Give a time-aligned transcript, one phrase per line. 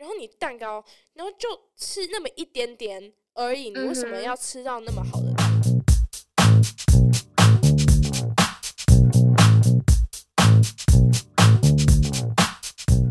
[0.00, 1.46] 然后你蛋糕，然后就
[1.76, 5.34] 吃那么一点点而已，你为什么要吃到那么好的？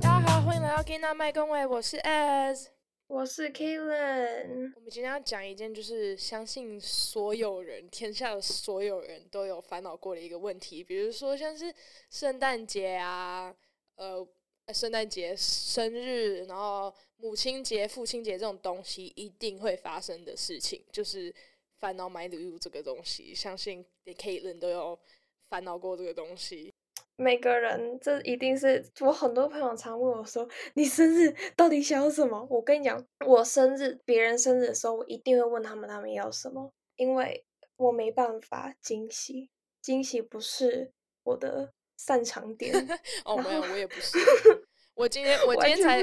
[0.01, 2.69] 大家好，欢迎来到 Gina 麦公伟，我是 As
[3.05, 4.73] 我是 Kaylen。
[4.75, 11.71] 我们今天要讲一件，就是相信所有人，天下的所有人都有烦恼过的一个问题，比如说像是
[12.09, 13.53] 圣诞节啊，
[13.97, 14.27] 呃。
[14.73, 21.33] 圣诞节、生日，然后母亲节、父亲节这种东西一定会发生的事情，就是
[21.79, 23.33] 烦恼买礼物这个东西。
[23.33, 24.99] 相信连 Kaylen 都有
[25.49, 26.73] 烦恼过这个东西。
[27.15, 37.43] 每个人，这一定是我很多朋友常问我说：“你生日到底想要什么？”我跟你讲，我生日、别人生日的时候，我一定会问他们他们要什么，因为
[37.75, 39.49] 我没办法惊喜，
[39.81, 41.73] 惊喜不是我的。
[41.99, 42.73] 擅长点
[43.25, 44.17] 哦，没有，我也不是。
[44.95, 46.01] 我今天我今天才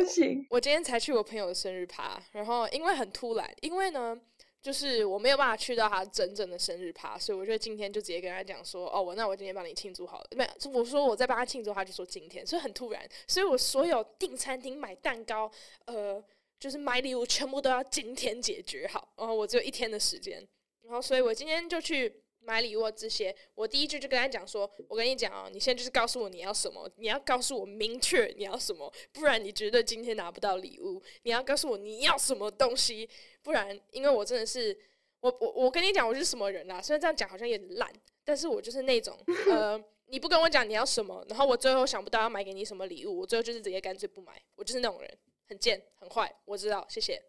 [0.50, 4.14] 我今天才去我朋友的生日趴，然后因为很突然，因为呢，
[4.60, 15.50] 就是我没有办法去到他真正的生日趴，所以我觉得今天就直接跟他讲说，哦，我那我今天帮你庆祝好了，没有，我说我在帮他庆祝，他就说今天，所以很突然，所以我所有订餐厅、买蛋糕，
[15.86, 16.22] 呃，
[16.60, 20.46] 就是买礼物，全部都要今天解决好，然后我只有一天的时间，
[20.82, 22.22] 然后所以我今天就去。
[22.46, 31.02] 买礼物这些，我第一句就跟他讲说：“我跟你讲哦，你现在就是告诉我你要什么，你要告诉我明确你要什么，不然你绝对今天拿不到礼物。
[31.24, 33.08] 你要告诉我你要什么东西，
[33.42, 34.78] 不然因为我真的是
[35.20, 36.80] 我我我跟你讲我是什么人啊？
[36.80, 37.92] 虽然这样讲好像有点烂，
[38.24, 39.18] 但是我就是那种
[39.50, 44.40] 呃， 你不跟我讲你要什么，然后我最后想不到要买给你什么礼物，我最后就是直接干脆不买。
[44.54, 47.20] 我就是那种人，很贱很坏，我知道，谢谢。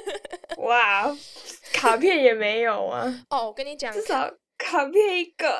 [0.58, 1.16] 哇，
[1.72, 3.24] 卡片也没有啊？
[3.30, 3.94] 哦，我跟你讲。”
[4.58, 5.58] 卡片一个，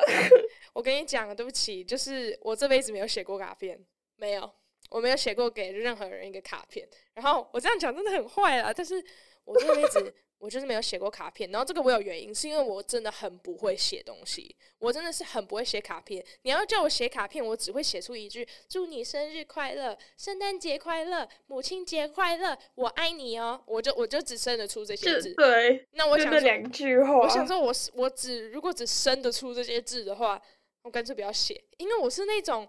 [0.73, 3.79] 我跟你讲，对不起，就是我这辈子没有写过卡片，
[4.17, 4.53] 没有，
[4.89, 6.87] 我没有写过给任何人一个卡片。
[7.13, 9.03] 然后我这样讲真的很坏啊，但是
[9.45, 10.13] 我这辈子。
[10.39, 16.25] 我就是没有写过卡片，然后这个我有原因，是因为我真的很不会写东西，我真的是很不会写卡片。
[16.43, 25.33] 你要叫我写卡片，我只会写出一句“祝你生日快乐，圣诞节快乐，母亲节快乐，我爱你哦”，我就我就只生得出这些字。
[25.33, 27.17] 对，那我想说两句话。
[27.17, 27.73] 我想说我，我
[28.03, 30.41] 我只如果只生得出这些字的话，
[30.83, 32.65] 我干脆不要写，因为我是那种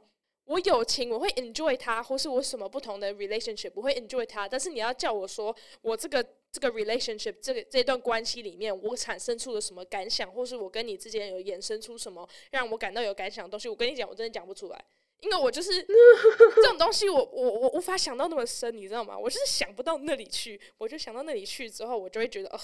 [0.47, 6.27] 我友情我会 enjoy 它，或是我什么不同的 relationship 我会 enjoy 它，但是你要叫我说我这个。
[6.53, 14.85] 这个 relationship 这个这段关系里面，我产生出了什么感想，或是我跟你之间有衍生出什么让我感到有感想的东西，我跟你讲，我真的讲不出来，
[15.21, 15.71] 因为我就是
[16.57, 19.17] 这种东西我，我我我无法想到那么深，你知道吗？
[19.17, 22.59] 我就是想不到那里去，我就想到那里去之后，我就会觉得，呃，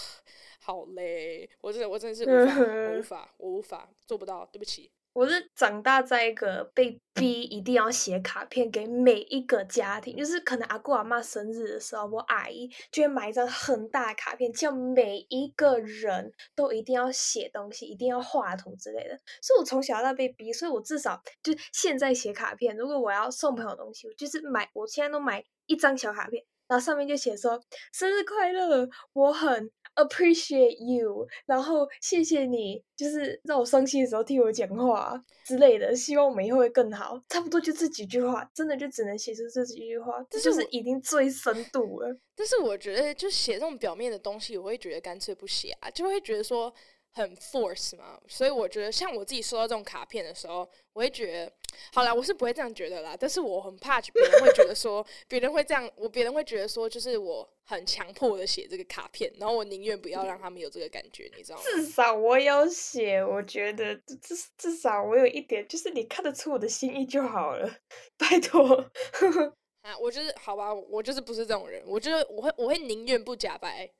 [0.58, 4.90] 好累，我真的我真的是无法，我无法，我无法做不到，对不起。
[5.16, 19.18] 我是长大在一个被逼一定要写卡片给每一个家庭，就是可能阿公阿妈生日的时候，我阿姨就会买一张很大的卡片，叫每一个人都一定要写东西，一定要画图之类的。
[19.40, 27.58] 所以我从小到大被逼，所以我至少就现在写卡片，如果我要送朋友东西，我就是买，我现在都买一张小卡片，然后上面就写说
[27.90, 29.70] 生日快乐，我很。
[29.96, 35.96] Appreciate you，然后谢谢你，就是在我伤心的时候替我讲话之类的。
[35.96, 42.16] 希望我们以后会更好，差不多就这几句话，真的就只能写出这几句话，这就是已经最深度了。
[42.36, 46.72] 但是我觉得，就写这种表面的东西，我会觉得干脆不写啊，就会觉得说。
[47.16, 51.52] 很 force 嘛，所以我觉得像我自己收到这种卡片的时候，我会觉得，
[51.94, 61.62] 好啦，我是不会这样觉得啦，但是我很怕别人会觉得说，别人会这样，我别人会觉得说，就是我很强迫的写这个卡片，然后我宁愿不要让他们有这个感觉，你知道吗？
[61.64, 67.78] 至少我有写，我觉得至至少我有一点，就是你看得出我的心意就好了，
[68.18, 68.90] 拜托。
[69.80, 73.90] 啊，我就是好吧，我就是不是这种人，我觉得我会我会宁愿不假白。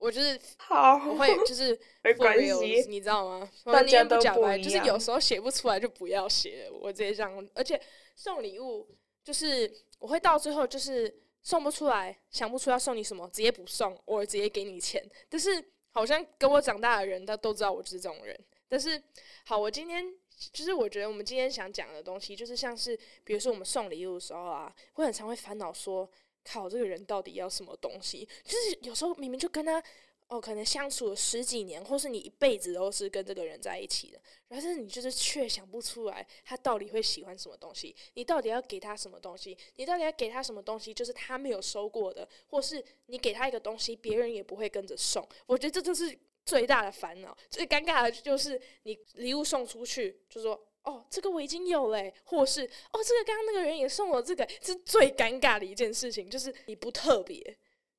[0.00, 3.48] 我就是好，我会就是 没关系，你知道吗？
[3.66, 6.70] 大家都不假白，就是有时候写不出来就不要写。
[6.72, 7.78] 我直接这样，而且
[8.16, 8.88] 送礼物
[9.22, 15.06] 就是我会到最后就是送不出来，想不出要送你什么，直接不送，我直接给你钱。
[15.28, 18.34] 但是好像跟我长大的人，他都知道我就是这种人。
[18.70, 19.00] 但是
[19.44, 20.02] 好，我今天
[20.50, 26.10] 就是我觉得我们今天想讲的东西，就是像是比如说我们送礼物的时候啊，会很常会烦恼说。
[26.44, 28.28] 靠，这个人到底要什么东西？
[28.44, 29.82] 就是有时候明明就跟他
[30.28, 39.58] 哦，可能相处了十几年，或是你一辈子都是跟这个人在一起的，但是你就是却想不出来他到底会喜欢什么东西，你到底要给他什么东西？
[39.74, 40.94] 你到底要给他什么东西？
[40.94, 45.28] 就是他没有收过的，或是你给他一个东西，别人也不会跟着送。
[45.46, 52.62] 我觉得这就是最大的烦恼，最尴尬的就是你礼物送出去，就说哦，这个我已经有嘞，或是
[52.92, 57.56] 哦，这个刚刚那个人也送我这个，这是最尴尬的一件事情，就是你不特别，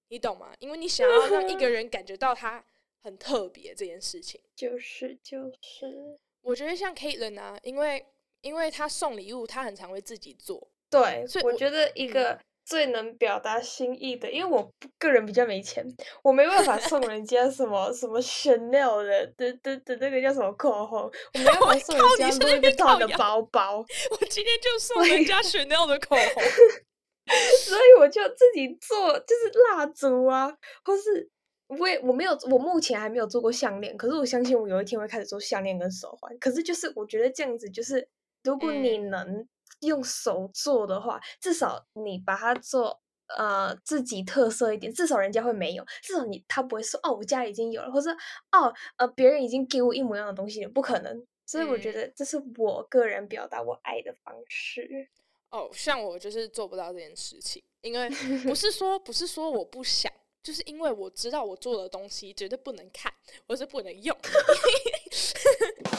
[0.09, 0.53] 你懂吗？
[0.59, 2.63] 因为你想要让一个人感觉到他
[3.03, 8.05] 很特别这件事情，就是就是，我觉得像 Caitlyn 啊，因为
[8.41, 12.39] 因为他送礼物，他很常会自己做，对，所以我，我觉得一个。
[12.63, 15.85] 最能表达心意的，因为我个人比较没钱，
[16.23, 23.79] 我没办法送人家什么什么 Chanel 的的的的那个叫什么口红，我没办法送人家 Louis Vuitton 的包包。
[23.79, 26.43] 我今天就送人家 Chanel 的口红，
[27.65, 30.55] 所以我就自己做，就是蜡烛啊，
[30.85, 31.29] 或是
[31.67, 36.37] 我也我没有，我目前还没有做过项链，可是我相信我有一天会开始做项链跟手环。
[36.39, 38.07] 可是就是我觉得这样子，就是
[38.43, 39.47] 如果你能。
[39.81, 43.01] 嗯用手做的话，至少你把它做
[43.37, 48.11] 呃自己特色一点，至少人家会没有，至少你他不会说哦，我家已经有了，或者
[48.51, 51.25] 哦呃别人已经给我一模一样的东西了，不可能。
[51.45, 55.09] 所以我觉得这是我个人表达我爱的方式。
[55.49, 58.09] 哦，像我就是做不到这件事情，因为
[58.47, 60.09] 不是说不是说我不想，
[60.41, 63.11] 就是因为我知道我做的东西绝对不能看，
[63.47, 64.15] 我是不能用。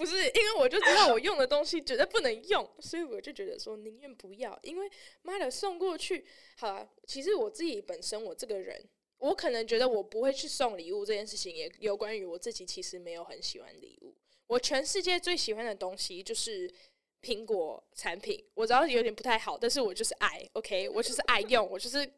[0.00, 4.58] 不是，因为我就知道我用的东西绝对不能用，所以我就觉得说宁愿不要。
[4.62, 6.24] 因为妈的送过去，
[6.56, 8.82] 好了，其实我自己本身我这个人，
[9.18, 14.14] 我可能觉得我不会去送礼物这件事情，也有关于我自己其实没有很喜欢礼物。
[14.46, 16.72] 我全世界最喜欢的东西就是
[17.20, 22.10] 苹果产品，我知道有点不太好，但是我就是爱，OK，我就是爱用，我就是。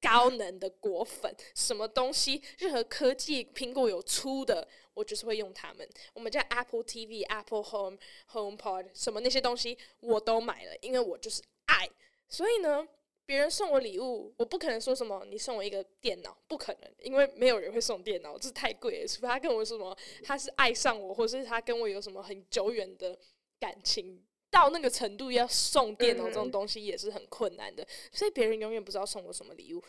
[0.00, 2.42] 高能的果粉，什么东西？
[2.58, 5.88] 任何科技，苹果有出的，我就是会用它们。
[6.12, 7.98] 我们家 Apple TV、Apple Home、
[8.30, 11.88] HomePod 什么那些东西我都买了，因为我就是爱。
[12.28, 12.86] 所以呢，
[13.24, 19.08] 别人送我礼物，我不可能说什么你送我一个电脑，不可能，因为没有人会送电脑，这是太贵了。
[19.08, 23.18] 除非他跟我说什么，他是爱上我，或是他跟我有什么很久远的
[23.58, 24.22] 感情。
[24.50, 29.82] 到那个程度要送电脑这种东西也是很困难的，所以别人永远不知道送我什么礼物。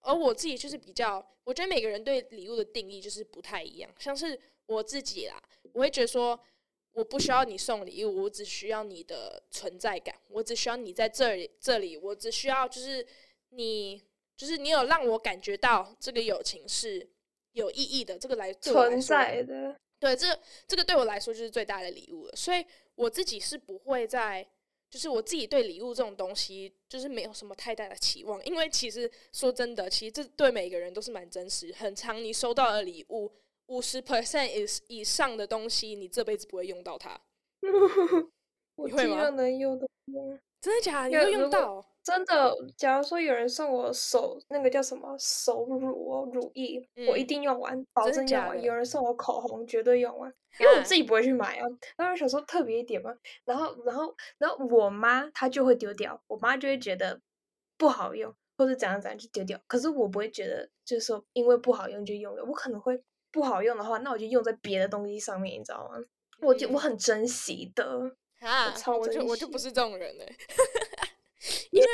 [0.00, 3.90] 而我自己就是比较，我觉得每个人对礼物的定义就是不太一样。
[3.98, 5.42] 像是我自己啦，
[5.72, 6.38] 我会觉得说，
[6.92, 13.04] 我不需要你送礼物，我只需要你的存在感，我只需要你在这里，这里，我只需要就是
[13.50, 14.00] 你，
[14.36, 17.10] 就是你有让我感觉到这个友情是
[17.52, 19.76] 有意义的，这个来存在的。
[19.98, 20.38] 对，这
[20.68, 22.64] 这个对我来说就是最大的礼物了，所以。
[22.98, 24.46] 我自己是不会在，
[24.90, 31.72] 就是我自己对礼物这种东西，就是没有什么太大的期望，因为其实说真的，其实这对每个人都是蛮真实。
[31.72, 33.30] 很长你收到的礼物，
[33.66, 37.20] 五十 percent 以以上的东西，你这辈子不会用到它。
[38.76, 39.88] 我尽量能用的。
[40.60, 41.08] 真的假的？
[41.08, 41.84] 你会用到？
[42.02, 48.60] 真的，假如说有人送我手那个叫什么手乳哦，乳液，嗯、我一定用完，保证用完。
[48.60, 51.66] 有人送我口红，绝对用完，因为我自己不会去买啊。
[51.96, 53.14] 当时想说特别一点嘛，
[53.44, 57.20] 然后，然后，然后我妈她就会丢掉，我妈就会觉得
[57.76, 59.60] 不好用，或者怎样怎样就丢掉。
[59.66, 62.44] 可是我不会觉得，就是说因为不好用就用了。
[62.44, 65.98] 我可能会不好用的话，那我就用在别的东西上面，你知道吗？
[65.98, 66.06] 嗯、
[66.40, 67.84] 我就我很珍惜的
[68.40, 70.36] 啊，我，我就我就不是这种人嘞。
[71.70, 71.86] 因为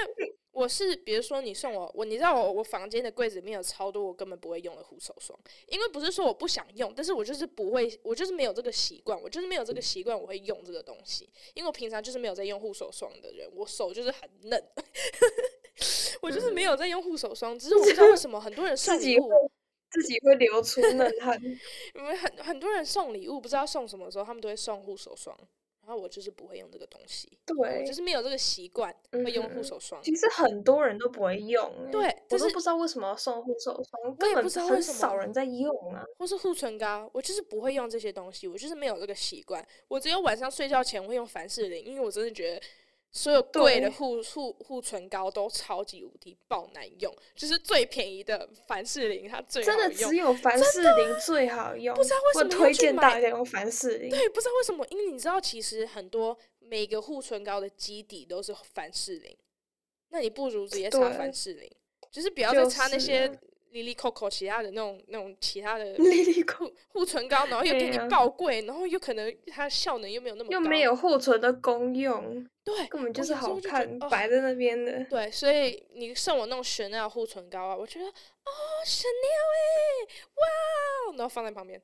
[0.55, 14.65] 我是，比如说你送我，我你知道我我房间的柜子里面有超多我根本不会用的护手霜，因为不是说我不想用，但是我就是不会，我就是没有这个习惯，我就是没有这个习惯我会用这个东西，因为我平常就是没有在用护手霜的人，我手就是很嫩，
[16.23, 19.28] 我就是没有在用护手霜，只是我不知道为什么很多人送礼物
[19.90, 21.37] 自己会流出嫩汗，
[21.95, 25.37] 因为很很多人送礼物不知道送什么时候，他们都会送护手霜。
[25.87, 30.03] 然后我就是不会用这个东西，对，就是没有这个习惯会用护手霜。
[30.03, 36.03] 其实很多人都不会用，对，我都不知道为什么要送护手霜，根本很少人在用啊。
[36.19, 39.62] 或是护唇膏，我就是不会用这些东西，我就是没有这个习惯。
[39.88, 42.62] 我只有晚上睡觉前会用凡士林，因为我真的觉得。
[43.16, 49.78] 所有贵的护护护唇膏都超级无敌爆难用，就是最便宜的凡士林，它最好用。
[49.78, 54.11] 真的只有凡士林最好用，不知道为什么推荐大家用凡士林。
[54.11, 59.37] 对，不知道为什么，因为你知道，其实很多每个护唇膏的基底都是凡士林，
[60.09, 61.71] 那你不如直接擦凡士林，
[62.11, 63.38] 就是不要再擦那些。
[63.75, 75.07] 莉莉蔻蔻，其他的那种、那种其他的 Lily Coco 护唇膏，然后又给你爆贵，啊、然后又可能它效能又没有那么高，又没有护唇的功用，对，根本就是好看摆在那边的、哦。
[75.11, 78.50] 对，所以你送我那种 Chanel 护唇膏啊，我觉得哦
[78.87, 80.07] ，Chanel 哎，
[81.11, 81.83] 哇，然后放在旁边，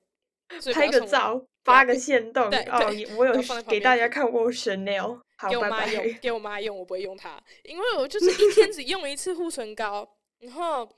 [0.72, 3.34] 拍个照，发个线动，哦，我有
[3.66, 5.18] 给大家看过 Chanel，
[5.50, 10.88] 给我妈用，给我妈用，我不会用它，因为我就是一天只用一次护唇膏，然后。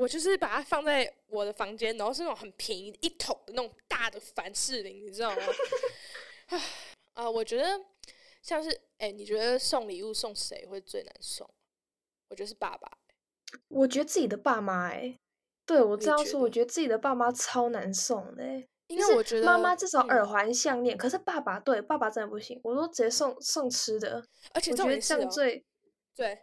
[0.00, 5.42] 我就是把它放在我的房间，然后是那种很便宜一桶的那种大的凡士林，你知道吗？
[6.48, 6.60] 啊
[7.12, 7.78] 啊，我觉得
[8.40, 11.46] 像是哎、欸，你觉得送礼物送谁会最难送？
[12.28, 12.90] 我觉得是爸爸。
[13.68, 15.14] 我觉得自己的爸妈哎，
[15.66, 18.42] 对我这样说，我觉得自己的爸妈超难送的，
[18.86, 25.62] 因为我觉得妈妈至少耳环项链，可是爸爸对爸爸真的不行，我都直接送送吃的，而且我觉得这样最
[26.16, 26.40] 对，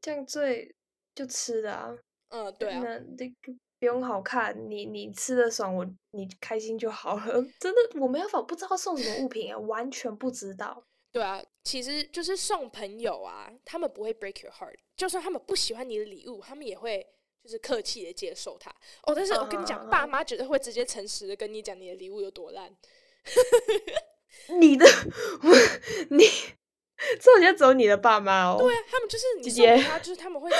[0.00, 0.74] 这样最
[1.14, 1.96] 就吃的啊，
[2.28, 10.84] 嗯对啊，那这个不用好看，你你吃的爽，我你开心就好了， 真的我没有法不知道送什么物品啊，完全不知道。
[11.10, 17.06] 对啊，其实就是送朋友啊，他们不会 break your heart，就算他们不喜欢你的礼物，他们也会
[17.42, 18.70] 就是客气的接受它。
[19.04, 19.90] 哦，但是我跟你讲，uh huh.
[19.90, 22.76] 爸妈绝对会直接诚实的跟你讲你的礼物有多烂。
[24.60, 24.86] 你的，
[26.10, 26.24] 你，
[27.20, 28.56] 这我觉得只有你的爸妈哦。
[28.58, 30.50] 对啊，他们就是你送给他，就是他们会，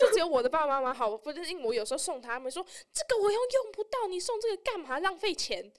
[0.00, 5.00] 就只有我的爸爸妈妈好，不是因为我有时候送他，们说这个我又用不到，你送这个干嘛？
[5.00, 5.72] 浪费钱，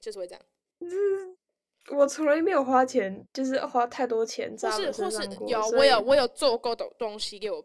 [0.00, 0.42] 就是会这样。
[0.80, 1.36] 嗯
[1.90, 4.70] 我从来没有花钱，就是花太多钱在。
[4.70, 7.62] 或是或是有，我有我有做过的东西给我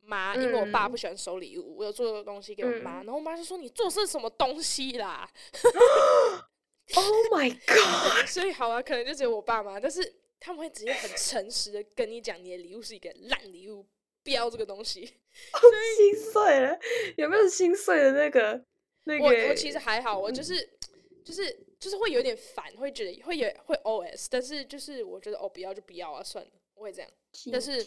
[0.00, 5.28] 妈，嗯、因为我爸不喜欢收礼物，我有做过东西给我妈，嗯、然后我妈就说：“你做是什么东西啦？
[6.96, 8.26] ”Oh my god！
[8.26, 10.00] 所以好啊，可能就只有我爸妈，但是
[10.40, 13.86] 他们会直接很诚实的跟你讲，你的礼物是一个烂礼物，
[14.22, 15.04] 不要这个东西。
[15.52, 15.60] 哦、
[15.96, 16.78] 心碎了，
[17.16, 18.64] 有没有心碎的那个？
[19.04, 21.64] 那个我我其实还好，我就是、嗯、就是。
[21.78, 27.08] 就是会有点烦，会觉得会有会 OS，但是就是我觉得哦，不要就不要啊，算了，我会这样。
[27.52, 27.86] 但是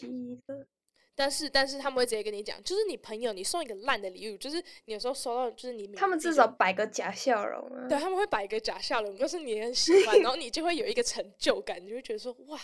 [1.14, 12.60] 但是但是他们会直接跟你讲，就是你朋友你送一个烂的礼物，就是你有时候收到就是你他们至少摆个假笑容啊，对，他们会摆一个假笑容，就是你很喜欢， 然后你就会有一个成就感，你就会觉得说哇。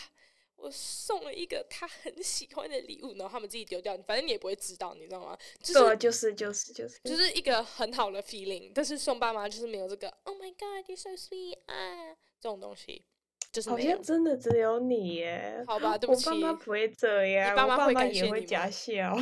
[0.61, 5.37] 我送了一个他很喜欢的礼物，然后他们自己丢掉，反正你也不会知道，你知道吗？
[5.63, 13.05] 就是就是就是就是就是一个很好的 feeling，但是送爸妈就是没有这个 Oh my God, you're so sweet 啊这种东西，
[13.51, 15.63] 就是好像真的只有你耶。
[15.67, 18.37] 好吧，对不起，我爸妈不会这样，你爸妈会感谢你吗？
[18.37, 19.15] 也会假笑。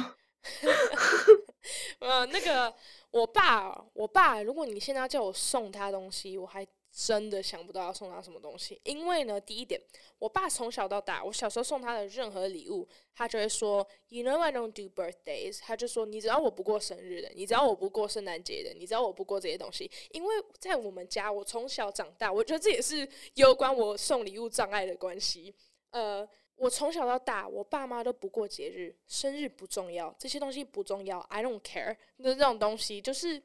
[2.00, 2.74] 呃，那个
[3.12, 6.66] 我爸，我爸，如果你现在要叫我送他东西，我还。
[7.00, 9.80] 真的想不到要送他什么东西，因为呢，第一点，
[10.18, 25.54] 我爸从小到大，我小时候送他的任何礼物，他就会说，You know I don't do birthdays，他就说，你知道我不过生日的，你知道我不过圣诞节的，你知道我不过这些东西，因为在我们家，我从小长大，我觉得这也是有关我送礼物障碍的关系。
[25.92, 33.40] 呃，我从小到大，我爸妈都不过节日，生日不重要，这些东西不重要，I don't care，那这种东西就是。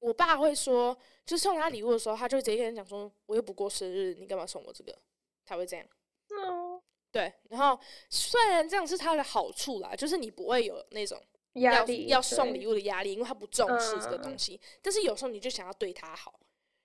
[0.00, 0.96] 我爸会说，
[1.28, 4.98] 就是送他礼物的时候，他就直接跟人讲说：“我又不过生日，你干嘛送我这个？”
[5.44, 5.86] 他会这样。
[6.30, 6.80] 嗯，
[7.12, 7.30] 对。
[7.50, 14.54] 然后虽然这样是他的好处啦，就是你不会有那种要压力要送礼物的压力，因为他不重视这个东西。
[14.54, 16.40] 嗯、但是有时候你就想要对他好，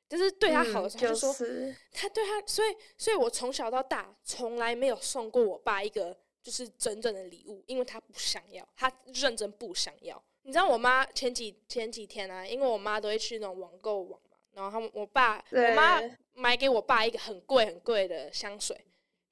[0.10, 10.22] 就是对他好的时候，他就说、嗯、他对他，所以所以我从小到大从来没有送过我爸一个就是真正的礼物，因为他不想要，他认真不想要。
[10.46, 14.23] 你知道我妈前几前几天啊，因为我妈都会去那种网购网嘛，
[14.54, 16.02] 然后他们我爸我妈
[16.34, 18.76] 买给我爸一个很贵很贵的香水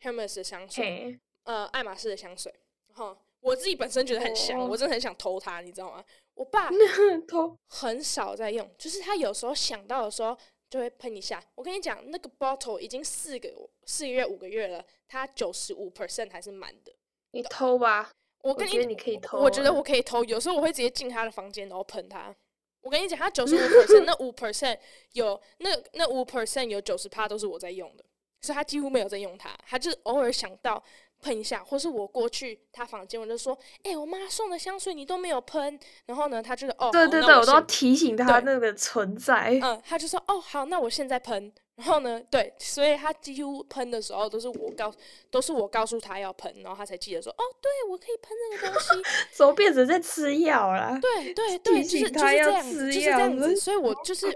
[0.02, 2.54] ，Hermes 的香水，呃，爱马仕的香水，
[2.88, 6.04] 然后我自己本身觉得很香，哦、我真的很想偷它，你知道吗？
[6.34, 6.70] 我爸
[7.28, 10.36] 偷很少在用，就是他有时候想到的时候
[10.70, 11.44] 就会喷一下。
[11.56, 13.50] 我跟你讲，那个 bottle 已经四个
[13.86, 16.92] 四个月五个月了，它九十五 percent 还是满的。
[17.32, 18.10] 你偷吧。
[18.44, 19.38] 我跟你，我觉得你可以偷。
[19.40, 22.36] 我觉得我可以偷，有时候我会直接进他的房间，然后喷他。
[22.82, 24.78] 我跟你讲，他九十五 percent，那五 percent
[25.14, 28.04] 有那那五 percent 有九十趴都是我在用的，
[28.42, 30.84] 所以他几乎没有在用它，他就是偶尔想到
[31.22, 44.94] 喷一下，或是我过去他房间，我就说：“哎、欸，我妈送的香水你都没有喷。”然后呢，他就是：“哦，对对对，我，我都要提醒他那个存在。”嗯，他就说：“哦，好，那我现在喷。”然后呢，对，所以他几乎喷的时候都是我告，
[45.30, 48.90] 都是我告诉他要喷，然后他才记得说，哦，对，我可以喷这个东西。
[49.34, 51.00] 怎么变成在吃药了？
[51.02, 53.56] 对对对，就是就是这样子，就是这样子。
[53.56, 54.28] 所以我 就是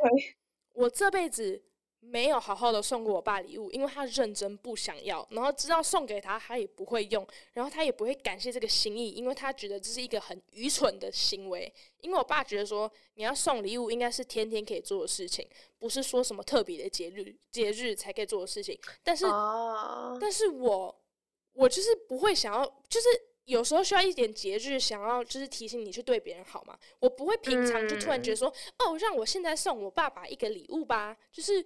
[0.73, 1.61] 我这辈子。
[2.07, 11.71] 没有好好的送过我爸礼物，因为他认真不想要，然后知道送给他他也不会用，然后他也不会感谢这个心意，因为他觉得这是一个很愚蠢的行为。
[12.01, 15.47] 因为我爸觉得说，你要送礼物应该是天天可以做的事情，
[15.79, 18.79] 不是说什么特别的节日节日才可以做的事情。
[19.03, 20.17] 但是，oh.
[20.21, 20.95] 但是我
[21.53, 23.07] 我就是不会想要，就是
[23.45, 26.77] 有时候需要一点节日，想要就是提醒你去对别人好嘛。
[26.99, 28.47] 我不会平常就突然觉得说，
[28.77, 31.65] 嗯、哦，让我现在送我爸爸一个礼物吧，就是。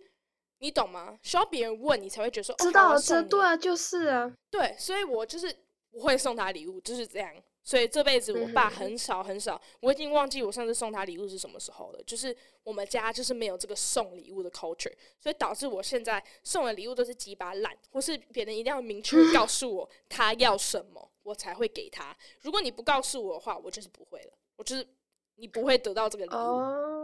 [0.60, 1.18] 你懂吗？
[1.24, 5.54] 需要别人问你才会觉得说，知道了，这、哦、对啊，就是啊，对，所以我就是
[5.90, 7.34] 不会送他礼物，就是这样。
[7.62, 12.02] 所以这辈子我爸很少很少，我已经忘记我上次送他礼物是什么时候了。
[12.04, 22.16] 就是我们家就是没有这个送礼物的 culture，所以导致我现在送的礼物都是几把烂，或是别人一定要明确告 诉我他要什么，我才会给他。
[22.42, 24.88] 如果你不告诉我的话，我就是不会了，我就是
[25.36, 26.99] 你不会得到这个礼物。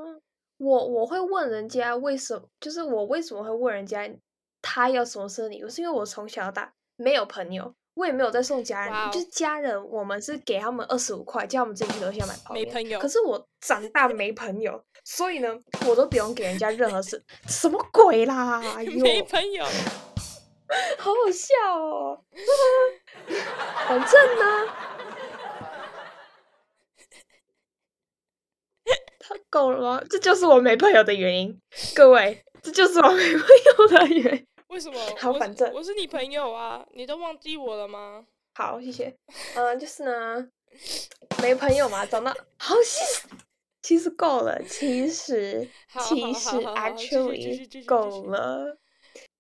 [0.57, 4.09] Uh, 我我会问人家为什么，就是我为什么会问人家
[4.61, 7.73] 他要什么生日礼物，是因为我从小到大没有朋友。
[7.95, 9.09] 我也没有在送家人，wow.
[9.09, 12.65] 就是家人，我们是给他们二十五块，叫他们自己去楼下买泡面。
[12.65, 12.99] 没朋友。
[12.99, 15.47] 可是我长大 没朋友，所以呢，
[15.87, 17.23] 我都不用给人家任何事。
[17.47, 18.61] 什么鬼啦？
[18.99, 19.63] 没朋友，
[20.99, 22.21] 好好笑哦。
[23.87, 24.73] 反正呢，
[29.27, 30.03] 他够了吗？
[30.09, 31.59] 这就是我没朋友的原因。
[31.95, 34.47] 各位，这就是我没朋友的原因。
[34.67, 34.99] 为什么？
[35.17, 38.25] 好，反正我是你朋友啊，你都忘记我了吗？
[38.53, 39.15] 好，谢谢。
[39.55, 40.47] 嗯、 呃，就是呢，
[41.41, 42.75] 没朋友嘛，长大好，
[43.81, 45.67] 其实够了，其实
[46.01, 48.77] 其实 actually 够了。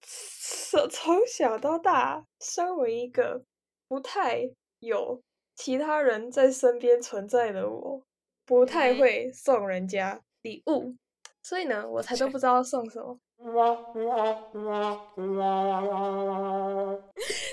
[0.01, 3.41] 从从小到大，身为一个
[3.87, 4.49] 不太
[4.79, 5.21] 有
[5.55, 8.01] 其他人在身边存在的我，
[8.45, 10.99] 不太会送人家礼物，嗯、
[11.41, 13.19] 所以呢，我才都不知道送什么。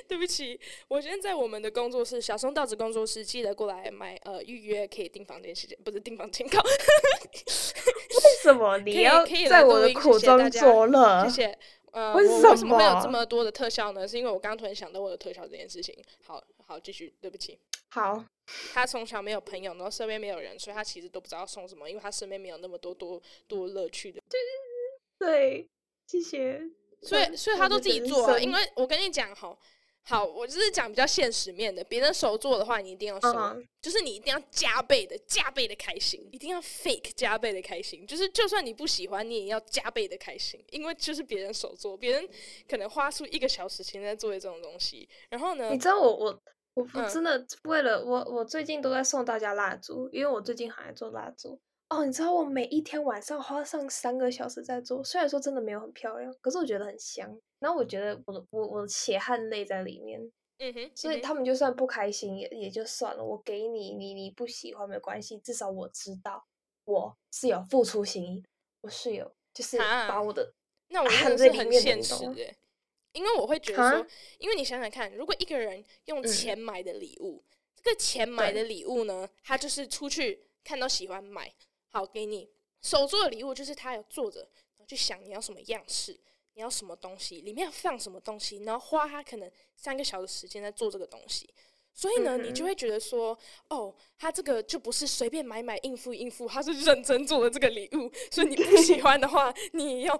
[0.06, 6.62] 对不起，我现在在我们的工作室，小松道子工作室，记得过来买呃预约可以订房间时间，不是订房间卡。
[6.62, 6.70] 为
[8.42, 11.24] 什么 你要在我的苦中作乐？
[11.28, 11.58] 谢谢。
[11.90, 14.06] 呃，为什么，会有这么多的特效呢？
[14.06, 15.94] 是因为我刚刚突然想到我的特效这件事情。
[16.24, 17.12] 好好，继续。
[17.20, 17.58] 对不起。
[17.92, 18.24] 好。
[18.72, 24.20] 他从小没有朋友，然后身边没有人，所以他其实都不知道送什么，因为他身边没有那么多多多乐趣的。
[24.28, 24.38] 对
[25.18, 25.68] 对。
[26.06, 26.60] 谢谢。
[27.02, 28.38] 所以，所以他都自己做啊。
[28.38, 29.56] 因为我跟你讲哈，
[30.02, 31.82] 好，我就是讲比较现实面的。
[31.84, 33.66] 别人手做的话，你一定要收，uh -huh.
[33.80, 38.06] 就是你一定要加倍的、加倍的开心，一定要 fake 加倍的开心。
[38.06, 42.28] 就是就算你不喜欢，你也要加倍的开心，因为就是别人手做，别人
[42.68, 45.08] 可能花出一个小时前在做这种东西。
[45.30, 46.42] 然后呢，你知道我我
[46.74, 51.60] 我我真的为了我我最近都在送大家蜡烛，因为我最近很爱做蜡烛。
[51.88, 57.38] 哦，你知道我每一天晚上花上三个小时在做，虽然说真的没有很漂亮，可是我觉得很香。
[57.58, 60.18] 然后我觉得我的我我的血汗泪在里面，
[60.58, 63.22] 嗯哼，所以他们就算不开心也也就算了。
[63.22, 66.42] 我给你，你你不喜欢没关系，至少我知道
[66.86, 68.42] 我是有付出心意，
[68.80, 70.48] 我是有就是把我的、啊、
[70.88, 72.54] 那我真的是很现实的，
[73.12, 74.06] 因为我会觉得说，
[74.38, 81.52] 因为你想想看，如果一个人用钱买的礼物，嗯、这个钱买的礼物呢，他就是出去看到喜欢买。
[81.88, 82.48] 好，给你
[82.80, 86.18] 手做的礼物，就是他有坐着，然后去想你要什么样式，
[86.54, 91.52] 你要什么东西，里面要放什么东西，然后花他可能三个小时时间在做这个东西。
[91.94, 98.10] 所以呢，你就会觉得说，哦，他这个就不是随便买买应付应付，他是认真做的这个礼物。
[98.30, 100.14] 所以你不喜欢的话，你也要，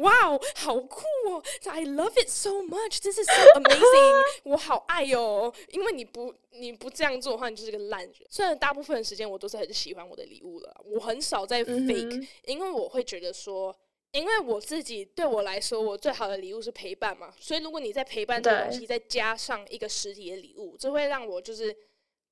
[0.00, 3.00] 哇哦，好酷哦！I love it so much.
[3.00, 4.24] This is so amazing.
[4.44, 5.52] 我好爱哦。
[5.70, 8.14] 因为你不你不这样做的话，你就是个烂人。
[8.28, 13.74] 虽然大部分的时间我都是很喜欢我的礼物了，我很少在 fake，因为我会觉得说。
[14.12, 21.76] 因为我自己对我来说，我最好的礼物是陪伴嘛，所以如果你在陪伴这个东西，再加上一个实体的礼物，这会让我就是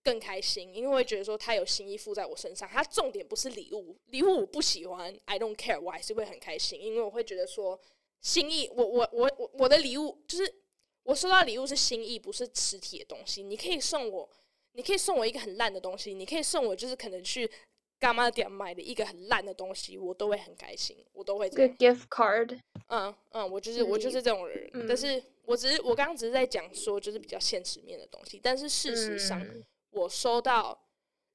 [0.03, 2.67] 更开心，因为我会觉得说他有心意附在我身上。
[2.67, 7.79] 他重点不是礼物，礼物我不喜欢，I don't care，我还是会很开心，因为我会觉得说
[8.23, 10.55] 心意，我我我我我的礼物就是
[11.03, 13.43] 我收到礼物是心意，不是实体的东西。
[13.43, 14.27] 你可以送我，
[14.73, 17.51] 你可以送我一个很烂的东西，你可以送我就是可能去。
[17.99, 21.77] 干嘛店买的一个很烂的东西，我都会很开心，我都会这样。
[21.77, 28.39] 个 gift card，嗯嗯，我就是我就是这种人，嗯、但是我只是我刚刚只是在讲说，就是比较现实面的东西。
[28.43, 30.79] 但是事实上，嗯、我收到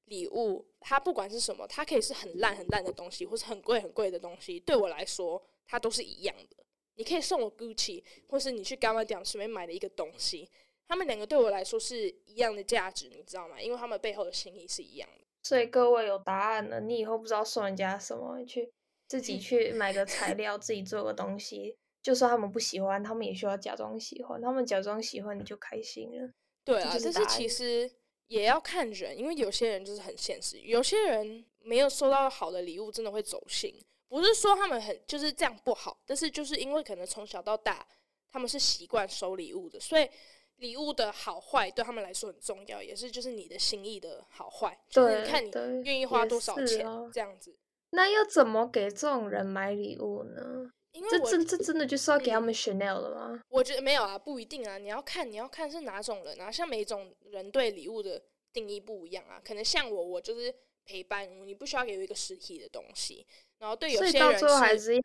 [0.04, 6.56] 礼物，它不管是什么，它可以是很烂很烂的东西，或是很贵很贵的东西，对我来说，它都是一样的。
[6.94, 10.48] 你可以送我 Gucci，或是你去干嘛店随便买的一个东西，
[10.86, 13.60] 他们两个对我来说是一样的价值，你知道吗？
[13.60, 15.24] 因为他们背后的心意是一样的。
[15.42, 18.72] 所以各位有答案了，你以后不知道送人家什么，去
[19.08, 21.76] 自己去买个材 料，自己做个东西。
[22.00, 24.40] 就算他们不喜欢，他们也需要假装喜欢。
[24.40, 26.30] 他们假装喜欢，你就开心了。
[26.64, 27.90] 对啊，但是其实
[28.26, 33.74] 也要看人，因为有些人就是很现实，有些人没有收到好的礼物，真的会走心。
[34.08, 37.86] 不是说他们很就是这样不好，但是就是因为可能从小到大
[38.30, 40.08] 他们是习惯收礼物的，所以。
[40.56, 45.50] 礼物的好坏对他们来说很重要，也是就是你的心意的好坏，就是看你
[45.84, 47.56] 愿意花多少钱这样子。
[47.90, 50.70] 那要怎么给这种人买礼物呢？
[50.92, 53.42] 因为这这这真的就是要给他们 Chanel 了吗？
[53.48, 54.78] 我觉得没有啊，不一定啊。
[54.78, 59.40] 你要看你要看是哪种人啊，像每种人对礼物的定义不一样啊。
[59.42, 63.26] 可能像我，我就是陪伴，你不需要给我一个实体的东西。
[63.58, 65.02] 然后对有些人，所以到最后还是要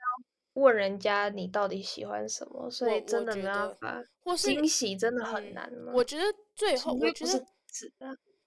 [0.62, 2.70] 问人家你到底喜欢什么。
[2.70, 5.92] 所以真的没办法，或是惊喜真的很难吗？
[5.96, 6.24] 我觉得
[6.56, 7.46] 最后，我觉得。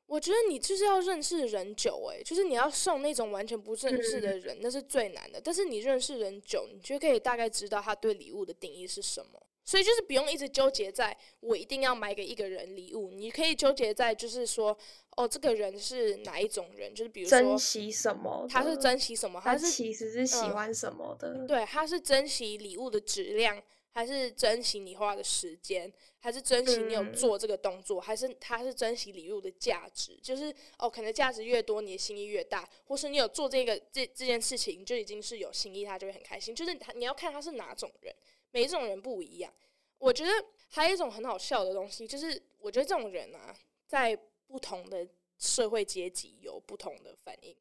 [0.06, 5.40] 我觉得你就是要认识人久诶，就是你要送那种完全不认识的人，嗯、那是最难的。
[5.40, 9.40] 但是你认识人久，你就可以大概知道他对礼物的定义是什么。
[9.64, 14.76] 所以就是不用一直纠结在我一定要买给一个人礼物，你可以纠结在就是说，
[15.16, 16.94] 哦，这个人是哪一种人？
[16.94, 19.40] 就是比如说珍惜什么，他是珍惜什么？
[19.42, 21.34] 他是其实是喜欢什么的？
[21.34, 23.62] 嗯、对，他是珍惜礼物的质量。
[23.92, 30.16] 还是珍惜你花的时间，还是珍惜你有做这个动作，嗯、还是他是珍惜礼物的价值？
[30.22, 36.54] 就是哦，可能价值越多，你的心意越大，或是你有做这个这这件事情，就已经是有心意，他就会很开心。
[36.54, 38.14] 就是他你要看他是哪种人，
[38.52, 39.52] 每一种人不一样。
[39.98, 40.30] 我觉得
[40.68, 43.52] 还有一种很好笑的东西，就是我觉得这种人啊，
[43.88, 44.16] 在
[44.50, 45.06] 不同的
[45.38, 47.54] 社会阶级有不同的反应，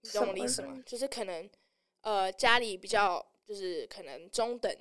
[0.00, 0.82] 你懂我的意思吗？
[0.84, 1.48] 就是可能
[2.00, 4.74] 呃家里比较就是可能中等。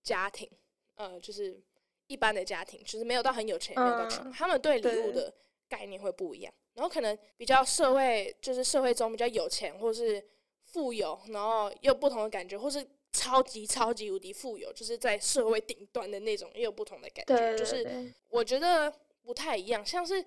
[0.00, 0.48] 家庭，
[0.94, 1.60] 呃，就是
[2.06, 5.30] 一般的家庭，就是没有到很有钱，没有到穷，他们对礼物的
[5.68, 6.54] 概念会不一样。
[6.72, 10.24] 然后可能比较社会，就是社会中比较有钱，或是
[10.62, 17.58] 富有，然后又有不同的感觉，或是超级超级无敌富有，就是在社会顶端的那种，也有不同的感觉。
[17.58, 18.90] 就是我觉得
[19.22, 20.24] 不太一样，像是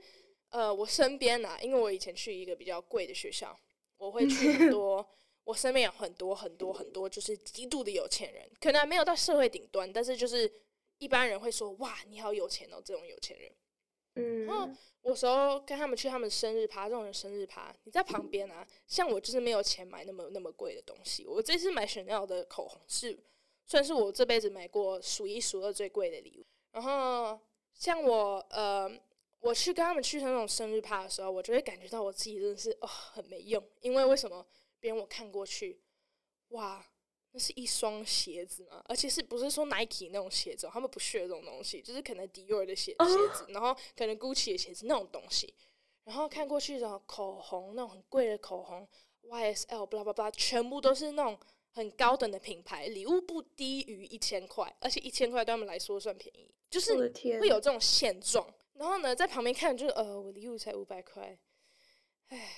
[0.52, 3.54] 呃，我身边啊，因为我以前去一个比较贵的学校，
[3.98, 5.06] 我会去很多。
[5.44, 10.50] 我身边有很多很多很多，就是极度的有钱人，可能还没有到社会顶端，但是就是
[11.00, 13.52] 一般人会说：“哇，你好有钱哦！”这种有钱人，
[14.16, 14.70] 嗯，然后
[15.02, 21.26] 有时候跟他们去他们生日趴，这种人生日趴，你在旁边啊，像我就是没有钱买那么那么贵的东西。
[21.26, 23.18] 我这次买 Chanel 的口红是
[23.66, 26.46] 算是我这辈子买过数一数二最贵的礼物。
[26.72, 27.38] 然后
[27.74, 28.88] 像我呃，
[29.42, 34.46] 我去跟他们去那种生日趴的时候，我就会感觉到我自己真的是哦很没用，因为为什么？
[34.80, 35.80] 别人我看过去，
[36.50, 36.84] 哇，
[37.32, 40.68] 那是一双鞋子嘛，而且是不是说 Nike 那种鞋子？
[40.72, 45.54] 他们不屑这种东西，就是可能 Dior 的鞋鞋子，然后可能 Gucci 的鞋子那种东西。
[46.04, 48.88] 然后看过去的口红，那种很贵的口红
[49.30, 56.96] ，YSL，巴拉巴拉，全部都是那种很高等的品牌，礼物不低于一千块，而且一千块对他们来说算便宜，就是
[57.40, 58.52] 会有这种现状。
[58.82, 61.38] 然后呢，在旁边看，就是呃，我礼物才五百块，
[62.30, 62.58] 唉。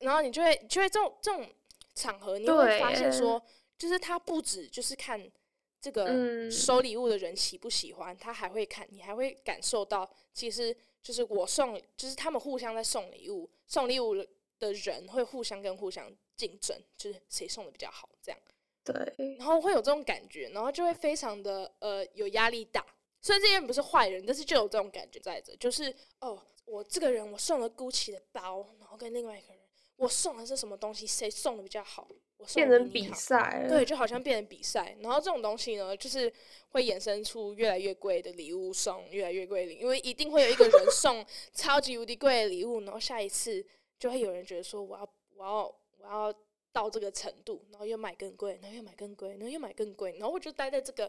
[0.00, 1.48] 然后你就会，就会这种这种
[1.94, 3.42] 场合，你会发现说，
[3.78, 5.32] 就是他不止就是看
[5.80, 14.14] 这个收礼物的人喜不喜欢，他还会看，你还会感受到，其实就是我送，就是他们互相在送礼物，送礼物
[14.58, 18.38] 的人会互相跟互相竞争，就是谁送的比较好，这样。
[18.84, 18.94] 对。
[19.38, 22.84] 然后会有这种感觉，然后就会非常的呃有压力大。
[23.22, 29.62] 虽然这些人不是坏人，但是就有这种感觉在这，就是哦，我这个人我送了 Gucci 的包，然后跟另外一个人。
[29.96, 31.06] 我送的是什么东西？
[31.06, 32.08] 谁送的比较好？
[32.38, 34.96] 我送变成比赛，对，就好像变成比赛。
[35.00, 36.32] 然后这种东西呢，就是
[36.70, 43.64] 会衍生出越来越贵的礼物送，越来越贵的礼物，因为一定会有一个人送超级无敌贵的礼物，然后下一次
[43.96, 46.34] 就会有人觉得说，我要，我要，我要
[46.72, 51.08] 到这个程度，然后又买更贵，然后又买更贵，然后又买更贵，然后我就待在这个。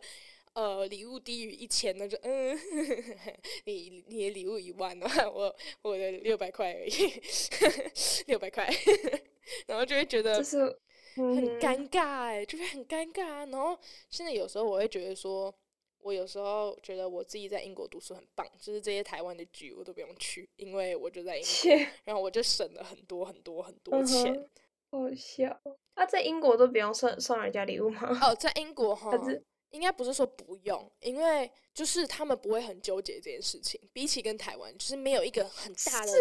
[0.54, 2.62] 呃，礼物低于一千，那就嗯，呵
[3.26, 3.34] 呵
[3.66, 6.92] 你你的礼物一万的话，我我的六百块而已，
[8.28, 8.70] 六百块，
[9.66, 13.46] 然后就会觉得很尴尬哎，就会很尴尬啊。
[13.48, 13.76] 然后
[14.12, 15.52] 现在有时候我会觉得说，
[16.00, 24.32] 我有时候觉得我自己在英国读书很棒，就是这些台湾的局我都不用去，因为我就在英国，然后我就省了很多很多很多钱。
[24.36, 24.50] 嗯、
[24.92, 25.60] 好笑，
[25.96, 28.20] 啊，在英国都不用送送人家礼物吗？
[28.22, 29.10] 哦，在英国哈。
[29.74, 33.82] 应该不是说不用，因为就是他们不会很纠结这件事情。
[33.92, 36.12] 比起跟台湾，就是没有一个很大的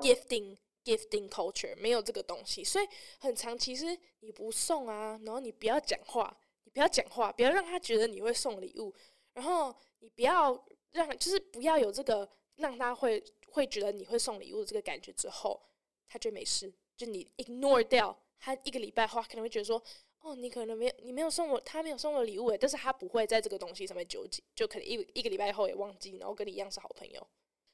[0.00, 2.86] gifting、哦、gifting culture，没有这个东西，所以
[3.18, 3.58] 很长。
[3.58, 8.94] 其实你不送啊，然后你不要讲话，你不要讲话，不要让他觉得你会送礼物，
[9.34, 15.60] 然后你不要让，就是不要有这个让他会会觉得你会送礼物的这个感觉之后，
[16.08, 16.72] 他就没事。
[16.96, 19.82] 就你 ignore 掉他一个礼拜后，可能会觉得说。
[20.20, 27.26] 哦，你可能没有，你没有送我，他没有送我礼物诶，但是他不会在这个东西上面纠结，就可能一一个礼拜后也忘记，然后跟你一样是好朋友，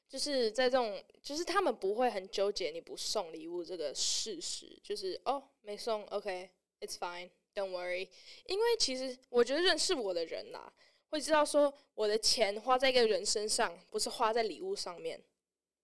[0.07, 8.07] 就是在这种，就是他们不会很纠结你不送礼物这个事实，就是哦，没送，OK，it's fine，don't worry，
[8.45, 10.71] 因为其实我觉得认识我的人呐，
[11.09, 15.21] 会知道说我的钱花在一个人身上，不是花在礼物上面，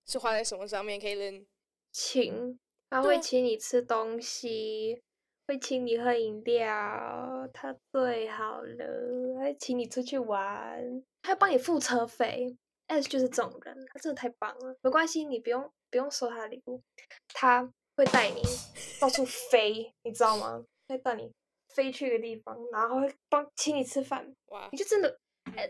[0.05, 1.45] 是花在什么上面？Kaylen，
[1.91, 2.57] 请，
[2.89, 5.03] 他会请你吃东西。
[5.47, 9.39] 会请你喝饮料，他最好了。
[9.39, 12.57] 还请你出去玩，还要帮你付车费。
[12.87, 14.75] S 就是这种人，他真的太棒了。
[14.81, 16.81] 没关系，你不用不用收他的礼物，
[17.33, 18.41] 他会带你
[18.99, 20.63] 到处飞，你知道吗？
[20.87, 21.31] 会带你
[21.69, 24.33] 飞去一个地方，然后会帮请你吃饭。
[24.47, 25.17] 哇，你就真的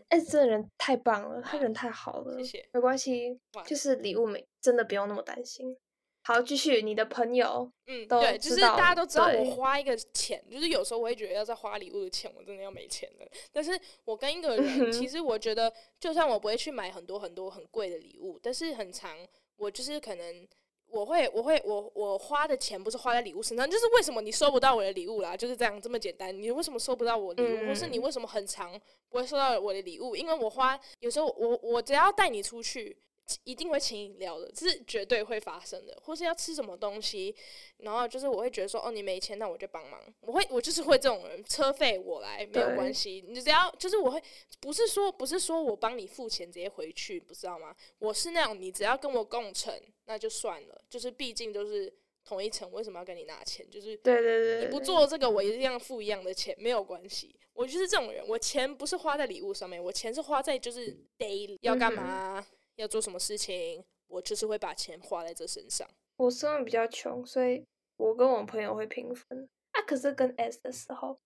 [0.10, 2.38] S 这个人太棒了，他人太好了。
[2.38, 2.70] 谢谢。
[2.74, 5.78] 没关系，就是礼物没真的不用那么担心。
[6.26, 13.28] 好，继续你的朋友，嗯，对，就是大家都知道我花一个钱，就是有时候我会觉得要再花礼物的钱，我真的要没钱了。
[13.52, 19.18] 但是我跟一个人，其实我觉得，就算我不会去买很多很多很贵的礼物，但是很长，
[19.58, 20.48] 我就是可能
[20.88, 25.36] 我会，我会，我我花的钱不是花在礼物身上，就是为什么你收不到我的礼物啦？
[25.36, 26.34] 就是这样这么简单。
[26.42, 28.72] 你为什么收不到我的礼物，或是你为什么很长
[29.10, 30.16] 不会收到我的礼物？
[30.16, 32.98] 因为我花有时候我我只要带你出去。
[33.44, 35.98] 一定会请饮料的，这是绝对会发生的。
[36.04, 37.34] 或是要吃什么东西，
[37.78, 40.00] 然后就是我会觉得说，哦，你没钱，那我就帮忙。
[40.22, 43.24] 我会，我就是会这种人，车费我来没有关系。
[43.28, 44.22] 你只要就是我会，
[44.60, 47.76] 不是说不是说我帮你付钱直接回去，不知道吗？
[48.00, 49.74] 我是那种你只要跟我共乘，
[50.06, 50.82] 那就算了。
[50.90, 51.92] 就是毕竟都是
[52.26, 53.66] 同一层，为什么要跟你拿钱？
[53.70, 57.34] 就是对对对，你不做这个，我一定要付一样的钱，没有关系。
[57.54, 62.40] 我就是这种人，我钱不是花在礼物上面，我钱是花在就是 daily 要干嘛。
[62.40, 65.88] 嗯要做什么事情，我就是会把钱花在这身上。
[66.18, 67.66] 我身上比较穷，所以
[67.98, 69.50] 我跟我朋友会平分。
[69.72, 71.20] 啊，可是跟 S 的时候，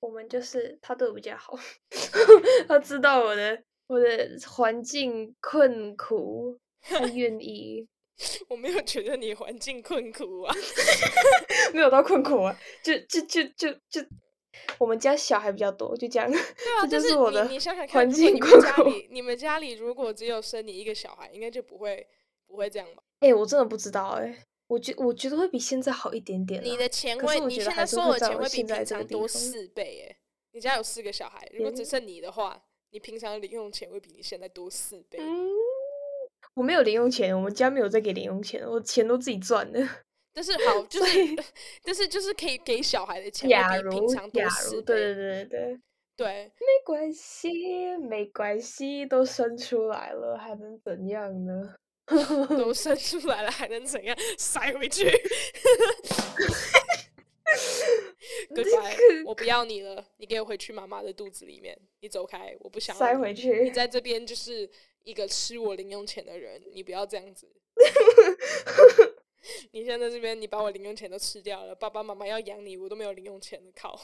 [0.00, 1.58] 我们就是他对我比较好，
[2.68, 7.88] 他知道我的我的环境困苦，他愿意。
[8.48, 10.54] 我没有觉得你环境困苦啊，
[11.74, 14.00] 没有到困苦啊，就就就就就。
[14.68, 16.30] 就我们家小孩比较多，就这样。
[16.30, 17.48] 对啊，这就是我的
[17.88, 18.34] 环境。
[18.34, 22.06] 你们家里，你们家里如果只有生你一个小孩，应该就不会
[22.46, 23.02] 不会这样吧？
[23.20, 24.38] 哎、欸，我真的不知道哎、欸，
[24.68, 26.62] 我觉我觉得会比现在好一点点。
[26.62, 30.16] 你的钱会，你现在收的钱会比平常多四倍哎。
[30.52, 35.18] 你家有四个小孩，如果只剩你的话，你平常零用钱会比你现在多四倍。
[35.20, 35.50] 嗯，
[36.54, 39.80] 我没有零用钱，我们家没有在给零用钱，我钱都自己赚的。
[40.34, 41.36] 但是好，就是，
[41.84, 43.54] 但是就是可以给小孩的钱比
[43.88, 44.94] 平常多四倍。
[44.94, 45.80] 对对对对
[46.16, 51.74] 对，没关系，没关系，都生出来了，还能怎样呢？
[52.50, 54.16] 都生出来了，还能怎样？
[54.36, 55.08] 塞回去。
[58.50, 61.78] Goodbye，我不要你了，你给我回去妈妈的肚子里面。
[62.00, 63.62] 你走开，我不想塞回去。
[63.62, 64.68] 你在这边就是
[65.04, 67.48] 一个吃我零用钱的人，你不要这样子。
[69.72, 71.74] 你现在在这边，你把我零用钱都吃掉了。
[71.74, 74.00] 爸爸妈妈要养你，我都没有零用钱的靠。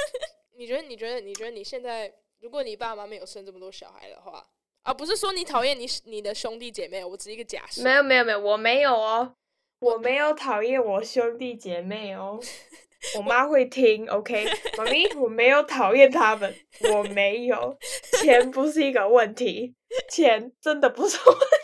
[0.56, 0.82] 你觉得？
[0.82, 1.20] 你觉得？
[1.20, 4.44] 你觉得你现在，如果你爸妈没有生这么多小孩的话，
[4.82, 7.82] 啊，不是说你讨厌你你的兄弟姐妹，我只是一个假设。
[7.82, 9.34] 没有没有没有，我没有哦，
[9.80, 12.40] 我没有讨厌我兄弟姐妹哦。
[13.16, 16.54] 我妈会听，OK，妈咪，我没有讨厌他们，
[16.92, 17.74] 我没有，
[18.20, 19.74] 钱不是一个问题，
[20.10, 21.59] 钱真的不是问题。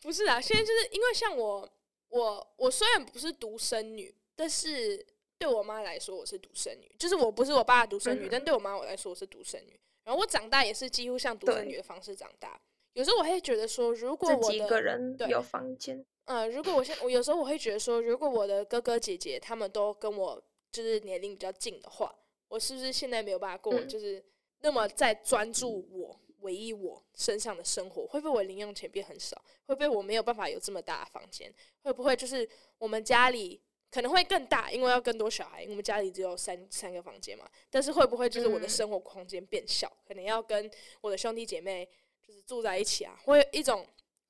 [0.00, 1.68] 不是啊，现在就是因为像我，
[2.08, 5.04] 我我虽然不是独生女，但是
[5.38, 9.78] 对我妈来说我是独生女，就是我不是我爸的独生女，嗯、但对我妈我来说我是独生女。
[10.04, 12.60] 然后我长大也是几乎像独生女的方式长大。
[12.94, 22.12] 有时候我会觉得说，如果我几个人有房间，嗯，如果我现我有时候我会觉得说，如果我的哥哥姐姐他们都跟我就是年龄比较近的话，
[22.48, 24.24] 我是不是现在没有办法过，就是
[24.60, 26.18] 那么在专注我。
[26.40, 29.40] 唯一我身上的生活，会不会我零用钱变很少？
[29.66, 31.52] 会不会我没有办法有这么大的房间？
[31.82, 32.48] 会不会就是
[32.78, 35.64] 我们家里可能会更大，因为要更多小孩。
[35.68, 39.86] 我们家里只有三三个房间嘛，但是会不会就是我的生活空间变小？
[39.88, 41.88] 嗯、可能要跟我的兄弟姐妹
[42.26, 43.86] 就是住在一起啊，会有一种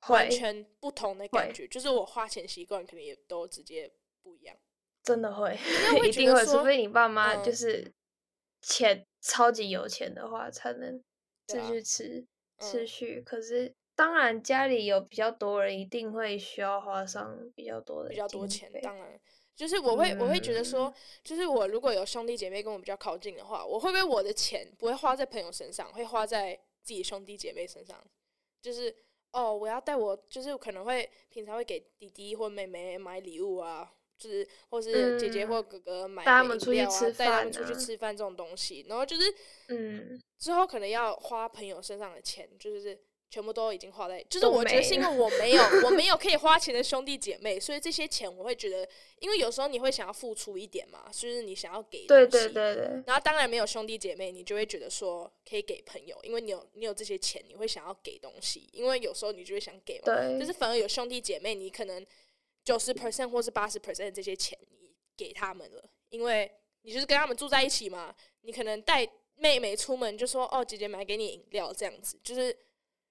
[0.07, 4.55] 完全不同的感觉，就是我花钱习惯可能也都直接不一样。
[5.03, 5.57] 真的会，
[6.07, 7.91] 一定会，除非你爸妈就是
[8.61, 11.01] 钱超级有钱的话，才能。
[11.59, 12.27] 继续吃，
[12.59, 13.23] 持续、嗯。
[13.23, 18.71] 可是，当然家里有比较多人，一定会需要花上比较多的比较多钱。
[18.81, 19.19] 当然，
[19.55, 28.01] 就是我会，我会觉得说，就是我如果有兄弟姐妹跟我比较靠近的话，我会不会我的钱不会花在朋友身上，会花在自己兄弟姐妹身上？
[28.61, 28.95] 就是
[29.31, 33.93] 哦，我要带我，就是可能会平常会给弟弟或妹妹买礼物啊。
[34.29, 39.33] 是，或是姐姐或哥哥买饮料啊，带他们出去吃饭，带他们出去吃饭这种东西，然后就是，
[39.69, 48.85] 嗯，之后可能要花朋友身上的钱，就是全部都已经花在，就是我觉得是因为我没有，我没有 可以花钱的兄弟姐妹，所以这些钱我会觉得，
[49.19, 62.05] 因为有时候你会想要付出一点嘛，就是你想要给东西，对对对对，然后当然没有兄弟姐妹，你就会觉得说可以给朋友，因为你有你有这些钱，你会想要给东西，因为有时候你就会想给嘛，对，就是反而有兄弟姐妹，你可能。
[62.63, 66.51] 九十 percent 或是八十 percent 这些钱你给他们了，因为
[66.83, 72.55] 你就是跟他们住在一起嘛，你可能带妹妹出门就说哦，姐姐买给你饮料这样子，就是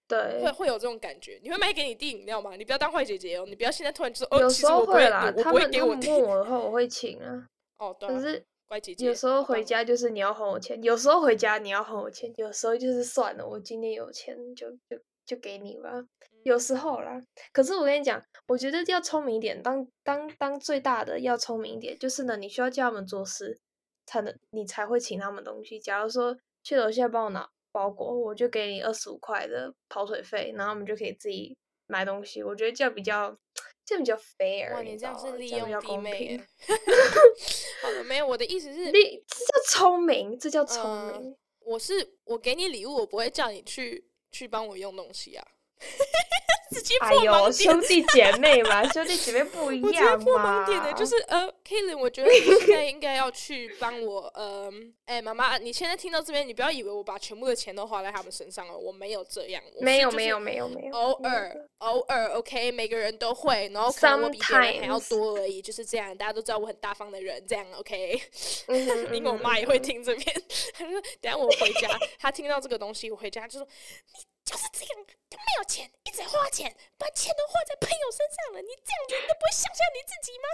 [0.07, 1.39] 对，会会有这种感觉。
[1.43, 2.57] 你会买给你弟饮料吗？
[2.57, 6.07] 你不要当坏姐姐哦，你不要现在突然就说哦，有时候会啦，我不会给我弟。
[6.09, 7.47] 他们问我的话，我会请啊。
[7.79, 8.13] 哦，对啊。
[8.13, 16.05] 可是乖姐姐，有时候回家就是你要还我钱，有时候回家你要还我钱，有时候就是算了，我今天有钱就就就给你吧。
[16.43, 17.21] 有时候啦，
[17.53, 19.63] 可是我跟你讲，我觉得要聪明一点。
[19.63, 23.59] 当当当最大的要聪明一点，就是呢，你需要叫他们做事，
[24.07, 25.79] 才能你才会请他们东西。
[25.79, 31.55] 假如说去楼下帮我拿包裹，我就给你二十五块的跑腿费，然后我们就可以自己
[31.87, 32.43] 买东西。
[32.43, 33.37] 我觉得这样比较
[33.85, 34.73] 这样比较 fair。
[34.73, 36.41] 哇，你这样是利用弟妹。
[37.83, 41.31] 好的，没有，我的意思是，这叫聪明，这叫聪明。
[41.31, 45.47] 呃、我是我给你礼物，我不会叫你去去帮我用东西啊。
[47.01, 49.89] 哎呦，兄弟姐妹嘛， 兄弟姐妹不一样嘛。
[49.89, 54.71] 我觉得破盲点的就是呃，Kaitlyn，我觉得你现在应该要去帮我 呃，
[55.05, 59.61] 哎、欸，妈妈，你现在听到这边，你不要以为我把全部的钱都花在他们身上了，我没有这样。
[59.81, 66.17] 没有没有没有没有，偶尔偶尔，OK，每个人都会，然后可能我比别人还要多而已，就是这样。
[66.17, 68.21] 大家都知道我很大方的人，这样 OK。
[68.69, 71.89] 因为我妈也会听这边，她说等下我回家，
[72.21, 73.67] 她听到这个东西，我回家就说
[74.15, 74.30] 你。
[74.51, 78.61] 就是这样，他没有钱，一直花钱，把钱都花在朋友身上了。
[78.61, 80.47] 你这样子，你都不会想想你自己吗？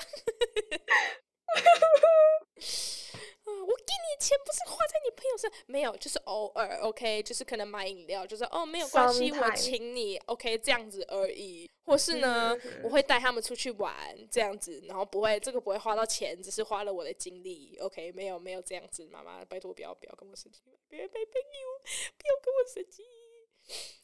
[3.46, 11.70] 我给你的钱不是花在你朋友身上，没有，就是偶尔，OK，就是可能买饮料，就是哦，没有关系我请你，OK，这样子而已。
[11.84, 19.06] 或是呢，我会带他们出去玩，这样子，然后不会，这个不会花到钱，只是花了我的精力，OK，没有，没有这样子。
[19.06, 21.80] 妈妈，拜托不要，不要跟我生气，别别朋友，
[22.18, 23.02] 不要跟我生气。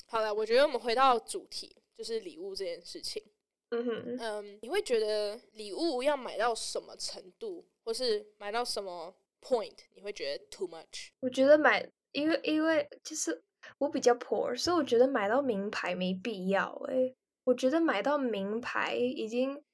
[0.06, 3.22] 好了，我觉得我们回到主题，就是礼物这件事情。
[3.70, 11.08] 嗯哼，嗯，你会觉得礼物要买到什么程度，或是买到什么 point，你会觉得 too much？
[11.20, 13.42] 我觉得买，因为因为就是
[13.78, 16.70] 我比较 poor，所以我觉得买到名牌没必要。
[16.88, 19.64] 诶，我觉得买到名牌已经，嗯。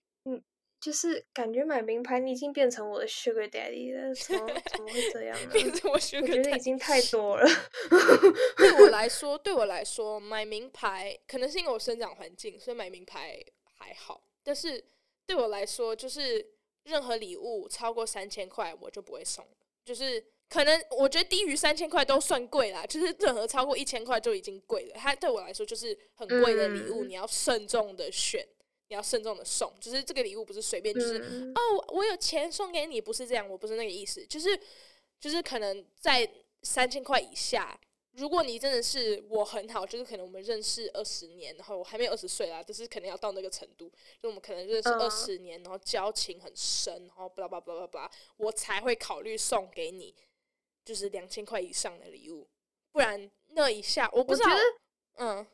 [0.80, 5.50] 就是感觉买名牌，你已经变成我的 sugar daddy 了，怎么怎么会这样呢？
[5.52, 7.44] 变成我 sugar daddy，我觉得已经太多了。
[8.56, 13.44] 对我来说，对我来说，买名牌可能是因为我生长环境，所以买名牌
[13.76, 14.22] 还好。
[14.44, 14.82] 但是
[15.26, 16.46] 对我来说，就是
[16.84, 19.44] 任何礼物超过三千块，我就不会送。
[19.84, 24.94] 就是可能我觉得低于三千块都算贵啦，就是任何超过一千块就已经贵了。
[24.96, 28.46] 它对我来说就是很贵的礼物，嗯，你要慎重的选。
[28.88, 34.58] 你要慎重的送，就是这个礼物不是随便，就是、嗯、哦，我有钱送给你，不是这样，我不是那个意思，就是
[35.20, 36.26] 就是可能在
[36.62, 37.78] 三千块以下，
[38.12, 50.14] 如果你真的是我很好，就是可能我们认识二十年，然后我还没有二十岁啦，就是可能要到那个程度，就我们可能认识二十年，然后交情很深，然后巴拉巴拉巴拉巴拉，我才会考虑送给你，
[50.82, 52.48] 就是两千块以上的礼物，
[52.90, 54.48] 不然那一下我不知道，
[55.16, 55.46] 嗯。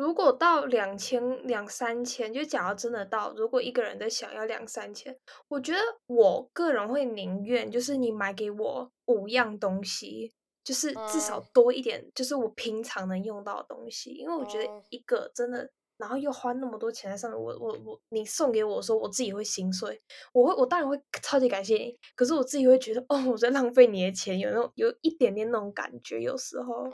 [0.00, 10.32] 如如果到两千两三千，就假如真的到，如果一个人在想要两三千，我觉得我个人会宁愿就是你买给我五样东西，
[10.64, 26.90] 就是至少多一点，就是我平常能用到的东西，因为我觉得一个真的，然后又花那么多钱在上面，我我我你送给我的时候，我自己会心碎，我会我当然会超级感谢你，可是我自己会觉得哦，我在浪费你的钱，有那种有一点点那种感觉，有时候。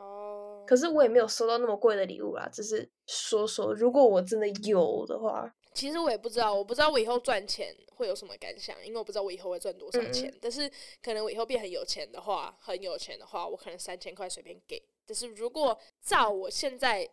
[0.66, 10.30] 可是我也没有收到那么贵的礼物啦，只是说说，如果我真的有的话，其实我也不知道，我不知道我以后赚钱会有什么感想，因为我不知道我以后会赚多少钱。
[10.30, 10.70] 嗯、但是
[11.02, 14.82] 可能我以后变很有钱的话，很有钱的话，我可能三千块随便给。
[15.06, 17.08] 但是如果照我现在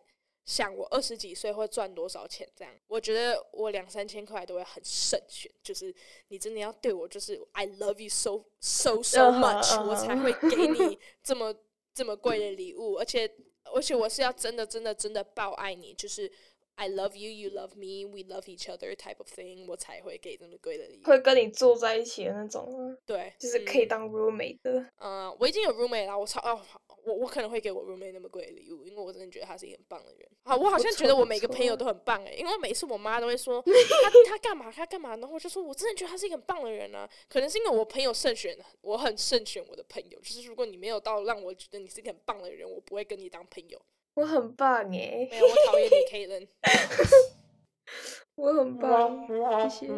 [0.46, 5.50] 想，我二十几岁会赚多少钱这样，我觉得我两三千块都会很慎选。
[5.62, 5.94] 就是
[6.28, 9.88] 你真的要对我，就是 I love you so so so much，、uh -huh.
[9.88, 11.54] 我才会给你这么。
[11.94, 13.30] 这么贵的礼物，而且
[13.72, 16.30] 而且我是要真的真的真的爆爱你，就是
[16.74, 21.06] I love you, you love me, we love each other type of thing，我才会给这么贵的礼物。
[21.06, 24.72] 会跟你坐在一起的那种，对，就是可以当 roommate 的。
[24.98, 26.60] 嗯，呃、我已经有 roommate 了，我超哦。
[27.04, 30.28] 我我可能会给我 roommate 那么贵的礼物，因为我真的觉得他是一个很棒的人。
[30.44, 37.08] 好，我好像觉得我每个朋友都很棒诶、欸，因为每次我妈都会说 他他干嘛他干嘛，然后我就说我真的觉得他是一个很棒的人啊。
[37.28, 40.18] 可能是因为我朋友慎选，我很慎选我的朋友。
[40.20, 43.80] 就是如果你没有到让我觉得你是一个很棒的人，我不会跟你当朋友。
[44.14, 46.48] 我很棒诶，没有，我讨厌你，Kaitlyn。
[48.36, 49.26] 我很棒，
[49.68, 49.92] 谢谢。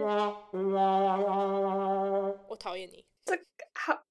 [2.48, 3.04] 我讨厌你。
[3.24, 3.42] 这个
[3.74, 4.05] 好。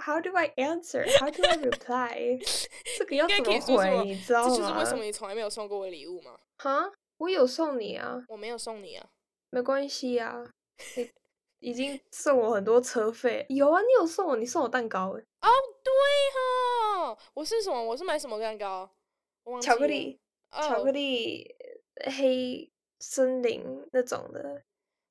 [0.00, 1.04] How do I answer?
[1.18, 2.40] How do I reply?
[2.98, 4.04] 这个要怎么回？
[4.04, 4.50] 你知道吗？
[4.50, 6.38] 这就是为什么你从来没有送过我礼物吗？
[6.58, 8.24] 哈，我有送你啊。
[8.28, 9.06] 我没有送你啊。
[9.50, 10.52] 没关系啊。
[11.58, 13.44] 已经送我很多车费。
[13.50, 15.20] 有啊，你有送我，你送我蛋糕哎。
[15.42, 15.48] 哦，
[15.84, 15.92] 对
[16.34, 17.82] 哈，我是什么？
[17.82, 18.90] 我是买什么蛋糕？
[19.60, 20.18] 巧克力，
[20.50, 21.54] 巧克力，
[22.16, 24.62] 黑森林那种的，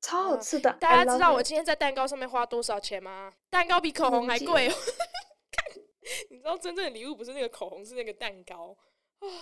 [0.01, 0.71] 超好吃的。
[0.73, 3.31] 大家知道我今天在蛋糕上面花多少钱吗？
[3.49, 4.71] 蛋糕比口红还贵。
[6.29, 8.75] 你知道真正的礼物不是那个口红，是那个蛋糕。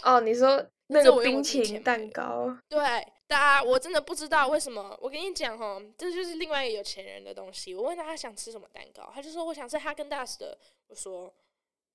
[0.04, 2.58] 哦，你说那个冰淇淋蛋糕？
[2.68, 2.80] 对，
[3.28, 4.98] 大家我真的不知道为什么。
[5.00, 7.76] 我跟你讲哈，这就是另外一个有钱人的东西。
[7.76, 10.58] 我问他他想吃什么蛋糕，他就说我想吃哈根达斯的。
[10.88, 11.32] 我说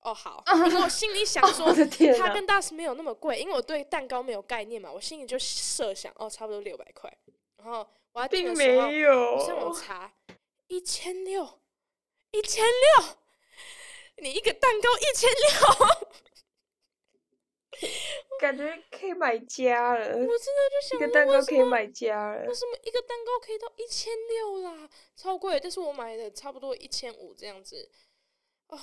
[0.02, 1.74] 哦好， 因为我心里想说
[2.18, 7.12] 哈根达斯没有那么贵，因为我对蛋糕没有概念嘛，我心里就设想哦差不多六百块。
[7.56, 8.86] 然后我要订的时候，
[9.36, 10.12] 我上网查
[10.68, 11.60] 一千六，
[12.30, 13.16] 一千六。
[14.18, 15.48] 你一个蛋糕一千六，
[18.38, 20.06] 感觉 可以买家了。
[20.10, 22.46] 我真的就想，一个蛋糕可以买家了。
[22.46, 24.88] 为什么一个蛋糕可以到一千六啦？
[25.16, 25.58] 超贵！
[25.58, 27.90] 但是我买的差不多一千五这样子。
[28.66, 28.78] 啊，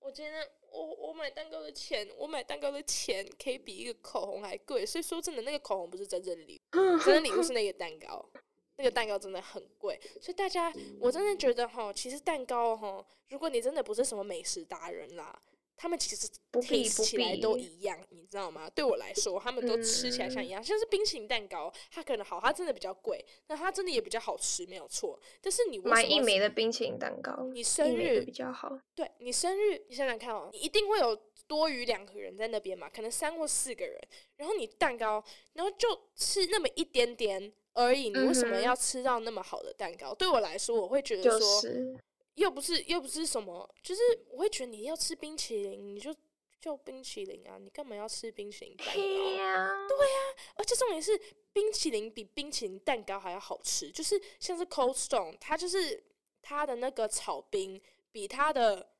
[0.00, 4.84] 我今天我我买蛋糕的钱，我买蛋糕的钱可以比一个口红还贵。
[4.84, 8.28] 所以说真的，那个口红不是真正的礼物，真的礼物是那个蛋糕。
[8.76, 15.38] 那个蛋糕真的很贵，所以大家，我真的觉得哈，其实蛋糕哈，如果你真的不是什么美食达人啦，
[15.76, 16.28] 他们其实
[16.62, 18.70] 吃起来都一样，你知道吗？
[18.70, 25.20] 对我来说，他们都吃起来像一样，像是冰淇淋蛋糕，它可能好，它真的比较贵，那它真的也比较好吃，没有错。
[25.40, 31.14] 但是你买一枚的冰淇淋蛋糕，你生日比较好，对你生日，你想想看哦，你一定会有
[31.46, 34.00] 多余两个人在那边嘛，可能三或四个人，
[34.36, 35.22] 然后你蛋糕，
[35.54, 37.52] 然后就吃那么一点点。
[37.74, 40.12] 而已，你为什么要吃到那么好的蛋糕？
[40.12, 41.96] 嗯、对我来说，我会觉得说，就是、
[42.34, 44.00] 又不是又不是什么，就是
[44.30, 46.14] 我会觉得你要吃冰淇淋，你就
[46.60, 48.92] 就冰淇淋啊，你干嘛要吃冰淇淋蛋糕？
[48.94, 51.18] 对呀、啊，对呀、啊，而且重点是
[51.52, 56.04] 冰淇淋比冰淇淋蛋糕还要好吃，就是像是 Cold Stone，它就是
[56.42, 58.90] 它的那个炒冰比它的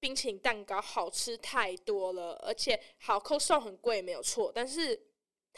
[0.00, 5.07] 冰淇淋蛋糕好吃太多了，而且好 Cold Stone 很贵没有错，但是。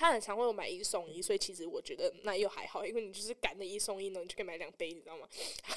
[0.01, 5.29] 他很常会有买一送一，所以其实我觉得那又还好，因为你就是赶的一送一呢，你就可以买两杯，你知道吗？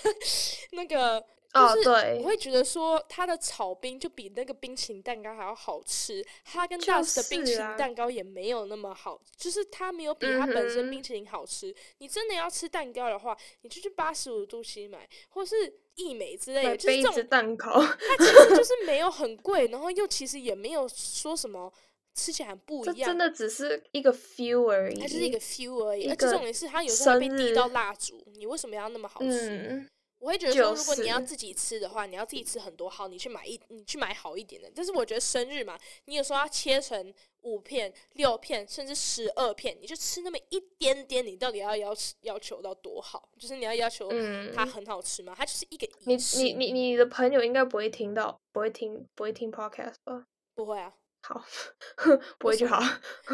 [0.72, 1.20] 那个
[1.54, 6.26] 就是我会觉得说，它的炒冰就比那个冰淇淋蛋糕还要好吃。
[6.46, 11.70] 哈根达斯的冰淇淋蛋糕也没有那么好，就是它没有比它本身冰淇淋好吃。
[11.70, 21.74] 嗯、你真的要吃蛋糕的话，你就去八十五度 C 买，或是义美之类的，就是这种蛋糕，它其实就是没有很贵，然后又其实也没有说什么。
[22.14, 25.00] 吃起来很不一样，真的只是一个 feel 而已。
[25.00, 28.24] 它就是一个 feel 而已，而且重点是它有时候会被滴到蜡烛。
[28.36, 29.50] 你为什么要那么好吃？
[29.50, 29.90] 嗯、
[30.20, 34.72] 我会觉得说，如果你要自己吃的话，就是、你要自己吃很多好，你去买一，你去买好一点的。
[34.76, 43.28] 但是我觉得生日嘛，你有时候要切成五片、六片，甚至十二片，你就吃那么一点点，你到底要要要求到多好？
[43.40, 44.10] 就是你要要求
[44.54, 45.34] 它很好吃吗？
[45.36, 50.26] 它就是一个你你你你的朋友应该不会听到，不会听不会听 podcast 吧？
[50.54, 50.94] 不会啊。
[51.24, 51.44] 好，
[52.38, 52.80] 不会就好。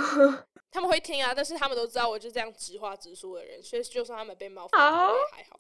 [0.72, 5.60] 他们会听啊，但是他们都知道我就是这样直话直说的人，所以就算他们被冒犯，也还好。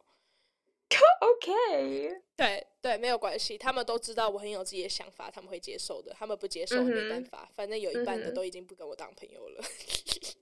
[1.21, 6.13] OK，对对，没有关系，他们都知道我很有自己的想法，他们会接受的。
[6.17, 9.63] 他们不接受，没办法，反正有一半的都已经不跟我当朋友了。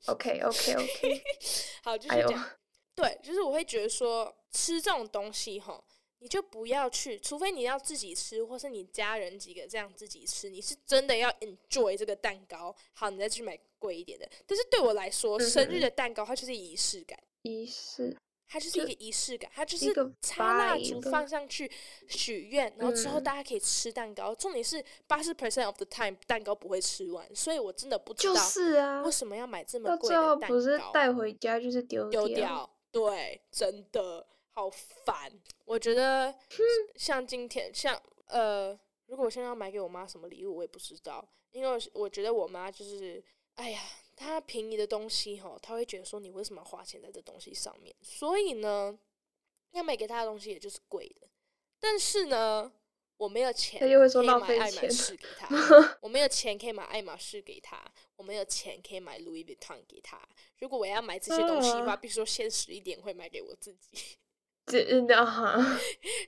[0.08, 1.24] OK OK OK，
[1.84, 2.50] 好，就是这样。
[2.96, 5.84] 对，就是我会觉得说吃这种东西哈。
[6.20, 10.50] 你就不要去，除非你要自己吃，或是你家人几个这样自己吃。
[10.50, 14.28] 你是真的要 enjoy 这个蛋糕，好，你再去买贵一点的。
[14.46, 21.70] 但是对我来说，嗯、生日的蛋糕它就是仪式感，仪式，它就是一个仪式感，它就是插蜡烛放上去
[22.08, 24.34] 许愿，然后之后大家可以吃蛋糕。
[24.34, 30.48] 嗯、重点是八十 percent of the time 蛋糕不会吃完，所以我真的不知道，就是啊，为什么要买这么贵的蛋糕？
[30.48, 34.26] 不是带回家就是丢丢掉，对，真的。
[34.58, 35.32] 好烦！
[35.66, 36.34] 我觉得
[36.96, 37.96] 像今天，像
[38.26, 43.80] 呃，如果我现在要买给我妈什么礼物，我也不知道，因为我觉得我妈就是，哎呀，
[44.16, 47.96] 她便宜的东西哈，她会觉得说你为什么要花钱在这东西上面？
[48.02, 48.98] 所以呢，
[49.74, 51.30] 要买给她的东西也就是贵的。
[51.80, 52.72] 但是呢，
[53.18, 53.96] 我没有钱可以
[54.26, 55.48] 买爱马仕给她，
[56.02, 57.80] 我没有钱可以买爱马仕给她，
[58.16, 60.20] 我没有钱可以买 Louis Vuitton 给她。
[60.58, 64.18] 如果我要买这些东西的话，必须说现实一点，会买给我自己。
[64.68, 65.80] 真的哈，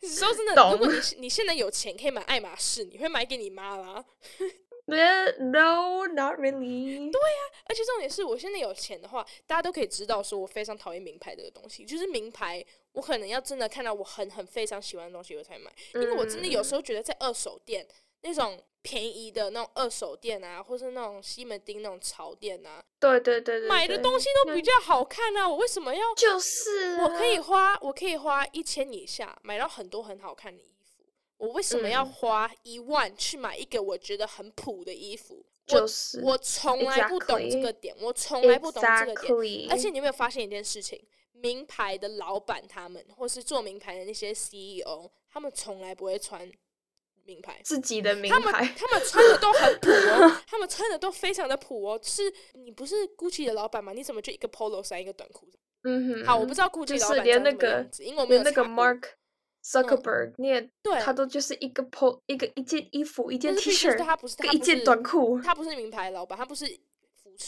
[0.02, 4.06] 说真的，如果你你现在有钱可以买爱马仕，你会买给你妈吗？
[4.90, 7.12] No, not really。
[7.14, 11.86] 对呀、啊，而且重点是我现在有钱的话，大家都可以知道说我非常讨厌名牌这个东西。
[11.86, 17.88] 就是名牌，我可能要真的看到我很很非常喜欢的东西我才买，因为我真的有时候觉得在二手店
[18.22, 25.48] 那种便宜的那种二手店啊，或是那种西门町那种潮店啊，对对对对，买的东西都比较好看啊！
[25.48, 26.16] 我为什么要？
[26.16, 31.04] 就是我可以花，我可以花一千以下买到很多很好看的衣服，
[31.38, 35.46] 我为什么要花一万去买一个我觉得很普的衣服？
[35.68, 39.70] 就是我从来不懂这个点，我从来不懂这个点。
[39.70, 41.00] 而且你有没有发现一件事情？
[41.34, 46.52] 名牌的老板他们，或是做名牌的那些 CEO，他们从来不会穿
[47.30, 52.00] 名牌，自己的名牌，他们他们穿的都很普哦， 他们穿的都非常的普哦。
[52.02, 52.24] 是
[52.54, 53.94] 你不是 Gucci 的老板吗？
[53.94, 55.48] 你怎么就一个 Polo 衫一个短裤？
[55.84, 59.04] 嗯哼，好，我不知道 Gucci 老板长什么样子，因为我没有那个 Mark
[59.64, 66.80] Zuckerberg，你也对，他都就是一个 Po 一个一件衣服一件 T 恤，他不是一件短裤，他不是名牌老板，他不是。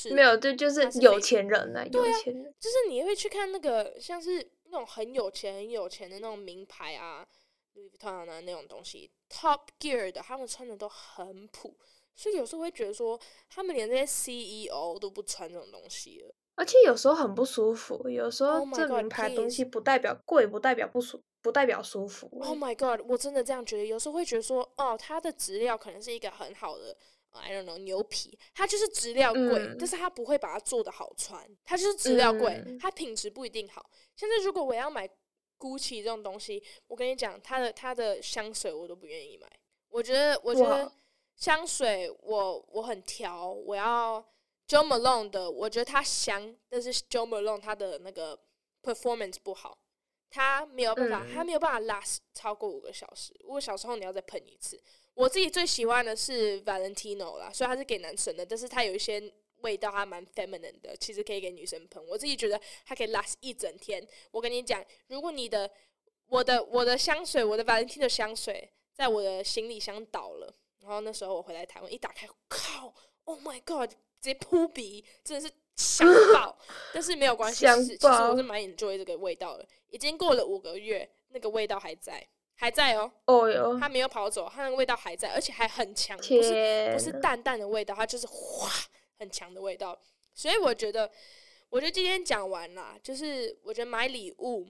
[0.09, 4.35] 没有，对，就是有钱人呢、啊，有钱人、啊，就是你会去看那个，像是
[4.69, 7.27] 那种很有钱、很有钱的那种名牌啊
[7.75, 11.75] ，Louis Vuitton 啊那种东西，Top Gear 的，他们穿的都很普，
[12.15, 13.19] 所以有时候会觉得说，
[13.49, 22.27] 他们连这些 CEO 都不穿这种东西了，而且有时候很不舒服，有时候这名牌东西不代表贵，不代表不舒，不代表舒服。
[22.41, 26.95] Oh my god，我真的这样觉得，有时候会觉得说，哦，它的质料可能是一个很好的。
[27.33, 33.89] I don't know 牛皮，它就是质料贵，嗯，但是它不会把它做的好穿，它就是质料贵，嗯，它品质不一定好。
[34.17, 35.09] 现在如果我要买
[35.61, 39.47] Gucci 这种东西，我跟你讲，它的它的香水我都不愿意买。
[39.89, 40.91] 我觉得我觉得
[41.35, 44.19] 香水我我很挑，我要
[44.67, 48.39] Jo Malone 的，我觉得它香，但是 Jo Malone 它的那个
[48.81, 49.77] performance 不好，
[50.29, 54.81] 它没有办法，它，嗯，没有办法 last 超过五个小时，五个小时后你要再喷一次。
[55.13, 59.19] 我自己最喜欢的是 Valentino 啦，所以它是给男生的，但是它有一些
[59.61, 62.03] 味道还蛮 feminine 的，其实可以给女生喷。
[62.07, 64.05] 我自己觉得它可以 last 一整天。
[64.31, 65.69] 我跟你讲，如果你的
[66.27, 72.93] 我的我的香水，我的 Valentino 香水在我的行李箱倒了，然后那时候我回来台湾一打开，靠
[73.25, 76.57] ，Oh my God，直接扑鼻，真的是香爆。
[76.93, 79.67] 但是没有关系，其实我是蛮 enjoy 这个味道的。
[79.89, 82.25] 已经过了五个月，那个味道还在。
[82.53, 88.69] 还在哦，哦哟，它没有跑走，它那个味道还在，而且还很强，不是不是淡淡的味道，它就是哗
[89.21, 89.97] 很强的味道。
[90.33, 91.09] 所以我觉得，
[91.69, 94.67] 我觉得今天讲完啦，就是我觉得买礼物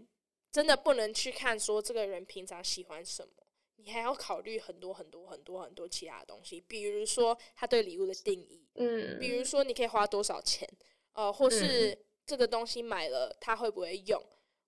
[0.51, 3.31] 真的不能去看说这个人平常喜欢什么，
[3.77, 10.67] 你还要考虑很多很多很多很多其他的东西，比如说他对礼物的定义，嗯，比如说你可以花多少钱，
[11.13, 14.21] 呃，或是这个东西买了他会不会用，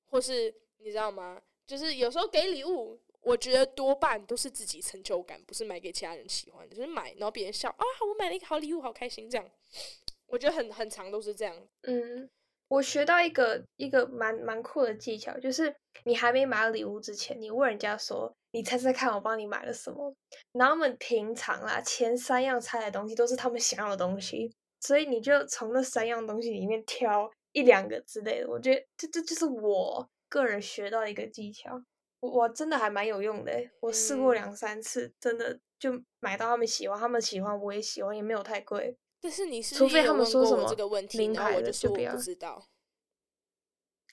[0.06, 1.42] 或是你知道吗？
[1.68, 3.00] 就是有时候给礼物。
[3.24, 9.50] 我觉得多半都是自己成就感，不是买给其他人喜欢的，就是买然后别人笑啊，我买了一个好礼物，好开心这样。
[10.28, 11.56] 我觉得很很常都是这样。
[11.84, 12.30] 嗯，
[12.68, 15.74] 我学到一个一个蛮蛮酷的技巧，就是
[16.06, 20.14] 你还没买礼物之前，你问人家说，你猜猜看我帮你买了什么？
[20.54, 24.52] 然后我们平常啦，前三样猜的东西都是他们想要的东西，
[24.82, 28.50] 所以你就从那三样东西里面挑一两个之类的。
[28.50, 31.82] 我觉得这这就是我个人学到一个技巧。
[32.24, 33.52] 我我真的还蛮有用的，
[33.82, 38.98] 我试过两三次，嗯，真的就买到他们喜欢，他们喜欢我也喜欢，也没有太贵。
[39.22, 42.14] 但是你是，除非他们说什么这个问题，名牌的就不要。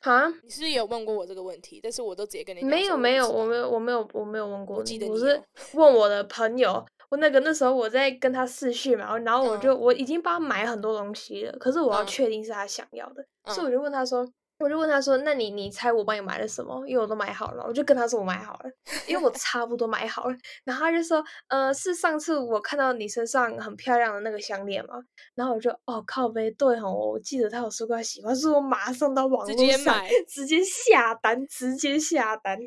[0.01, 0.29] 哈？
[0.43, 1.79] 你是不是有问过我这个问题？
[1.81, 4.81] 但是我都直接跟你没有没有，我没有我没有我没有问过你。
[4.81, 5.41] 我记得你我是
[5.75, 14.29] 问我的朋友，我那个那时候我在跟他试训嘛，然后我就、嗯、我已经帮他买很多东西了，可是我要确定是他想要的，嗯、所以我就问他说。
[14.61, 16.87] 我就问他说：“那你你猜我帮你买了什么？
[16.87, 18.71] 因为我都买好了。”我就跟他说：“我买好了，
[19.09, 24.95] 因为我 差不多买好了。”然后他就说：“呃，是上次我看到你身上很漂亮的那个项链吗？”
[25.35, 32.59] 然后我就：“哦，靠呗，对哦，我记得他有说过他喜欢，所以我马上到网络上直接买，直接下单，直接下单。”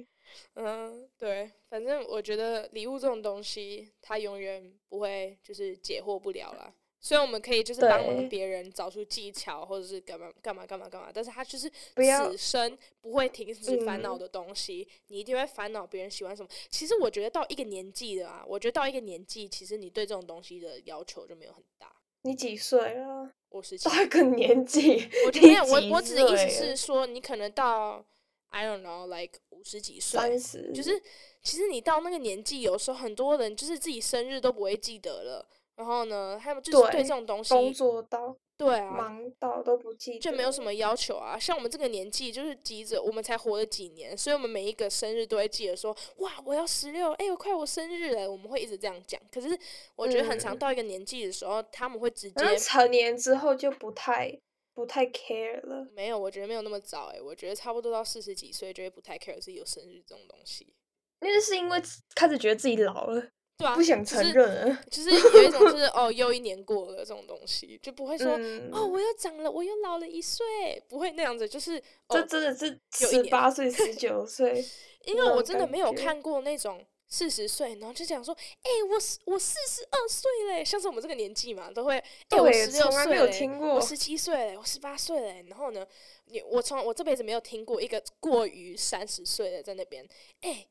[0.56, 6.74] 嗯，对，反正我觉得礼物这种东西，它永远不会就是解惑不了啦。
[7.04, 16.48] 所以我们可以就是帮忙别人找出技巧，或者是干嘛干嘛干嘛干嘛，但是他就是此生不会停止烦恼的东西，你一定会烦恼别人喜欢什么。
[16.70, 21.94] 其实我觉得到一个年纪的啊，我觉得到一个年纪，其实你对这种东西的要求就没有很大。
[22.22, 23.34] 你几岁啊？
[23.50, 23.90] 我十七。
[23.90, 28.02] 到一个年纪，我觉得没有，我我只的意思是说，你可能到
[28.48, 31.04] I don't know，like 五十几岁，三十，就是
[31.42, 35.46] 其实你到那个年纪，有时候很多人就是自己生日都不会记得了。
[35.76, 41.38] 然后呢，他们就是对这种东西工作到对啊，忙到都不记得，就没有什么要求啊。
[41.38, 49.20] 像我们这个年纪，就是急着，我们才活了几年，所以我们每一个生日都会记得说，哇，我要十六，哎，我快我生日了，我们会一直这样讲。
[49.32, 49.58] 可是
[49.96, 54.40] 我觉得很常到一个年纪的时候，嗯、他们会直接成年之后就不太
[54.76, 55.88] 不太 care 了。
[55.96, 60.76] 没有，我觉得没有那么早，哎，我觉得差不多到四十几岁就会不太 care 自己有生日这种东西。
[61.20, 61.82] 那是因为
[62.14, 63.30] 开始觉得自己老了。
[63.64, 74.66] 对啊，不想承认，就是有一种就是 哦，又一年过了这种东西，就不会说、嗯、哦，我又长了，我又老了一岁，不会那样子，就是、哦、这真的是十八岁、十九岁，
[75.06, 85.88] 因为我真的没有看过那种四十岁，然后就讲说，哎、欸，我我四十二岁嘞，像是我们这个年纪嘛，都会，哎、欸，我十六岁嘞，我十七岁嘞，我十八岁嘞，然后呢，
[86.26, 90.06] 你我从我这辈子没有听过一个过于三十岁的在那边，
[90.42, 90.68] 哎、欸。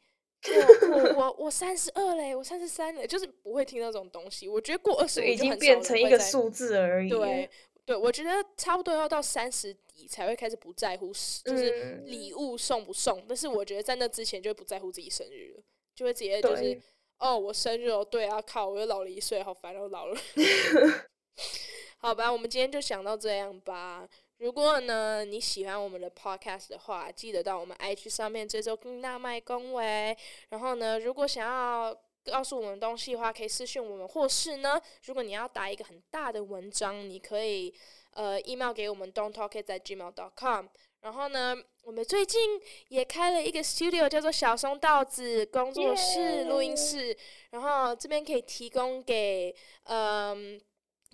[0.90, 4.48] 我我我我三十二嘞，我三十三嘞，就是不会听那种东西。
[4.48, 7.08] 我觉得过二十已经变成一个数字而已。
[7.08, 7.48] 对
[7.84, 11.12] 对，我觉得差不多要到三十底才会开始不在乎，
[11.44, 13.18] 就是礼物送不送。
[13.20, 15.62] 嗯、但是我觉得在那之前就会不在乎自己生日了，
[15.94, 16.80] 就会直接就是
[17.18, 20.16] 哦，我生日哦，对啊，靠，我又老了一岁，好烦，我老了。
[21.98, 24.08] 好吧，我们今天就想到这样吧。
[24.42, 30.16] 如果呢你喜欢我们的 podcast 的话，记得到我们 IG 上面追踪金娜麦恭维。
[30.48, 37.72] 然后呢，如果想要告诉我们东西的话，可以私信我们，或是呢，如果你要打一个很大的文章，你可以
[38.14, 40.66] 呃 email 给我们 don't talk it 在 gmail.com。
[41.02, 47.16] 然后呢，我们最近也开了一个 studio，叫做小松道子工作室.录音室。
[47.50, 50.60] 然后这边可以提供给嗯、呃，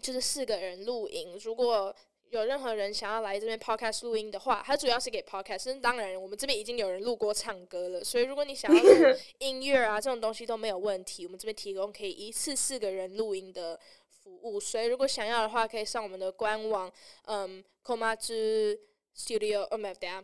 [0.02, 1.38] 就是四个人录音。
[1.42, 1.94] 如果
[2.30, 5.80] 有任何人想要来这边 podcast 录音的话，它主要是给 podcast。
[5.80, 11.24] 当然，我们这边已经有人录过唱歌了，所以如果你想要录音乐啊这种东西都没有问题。
[11.24, 16.92] 我们这边提供可以一次四个人录音的服务，所以如果想要的话，可以上我们的官网，
[17.26, 18.78] 嗯，Komatsu
[19.16, 20.22] Studio，呃，没有，等下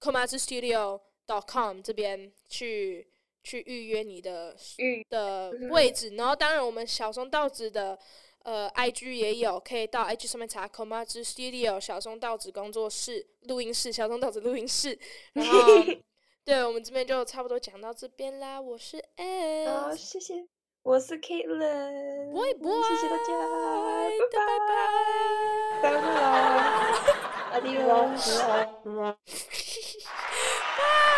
[0.00, 3.06] ，Komatsu Studio dot com 这边去
[3.42, 4.56] 去预约你的
[5.10, 6.14] 的位置。
[6.16, 7.98] 然后，当然，我们小松道子的。
[8.46, 14.96] 呃，IG 也有，可以到 IG 上面查 Komatsu Studio 小松道子工作室录音室，小松道子录音室。
[15.32, 15.50] 然后，
[16.46, 18.60] 对，我们这边就差不多讲到这边啦。
[18.60, 20.46] 我是 L，好，谢谢。
[20.84, 22.32] 我是 Kaitlyn，
[22.84, 23.34] 谢谢大家，
[24.30, 24.38] 拜拜，
[25.82, 25.98] 拜拜，拜
[27.50, 28.22] 拜， Adios。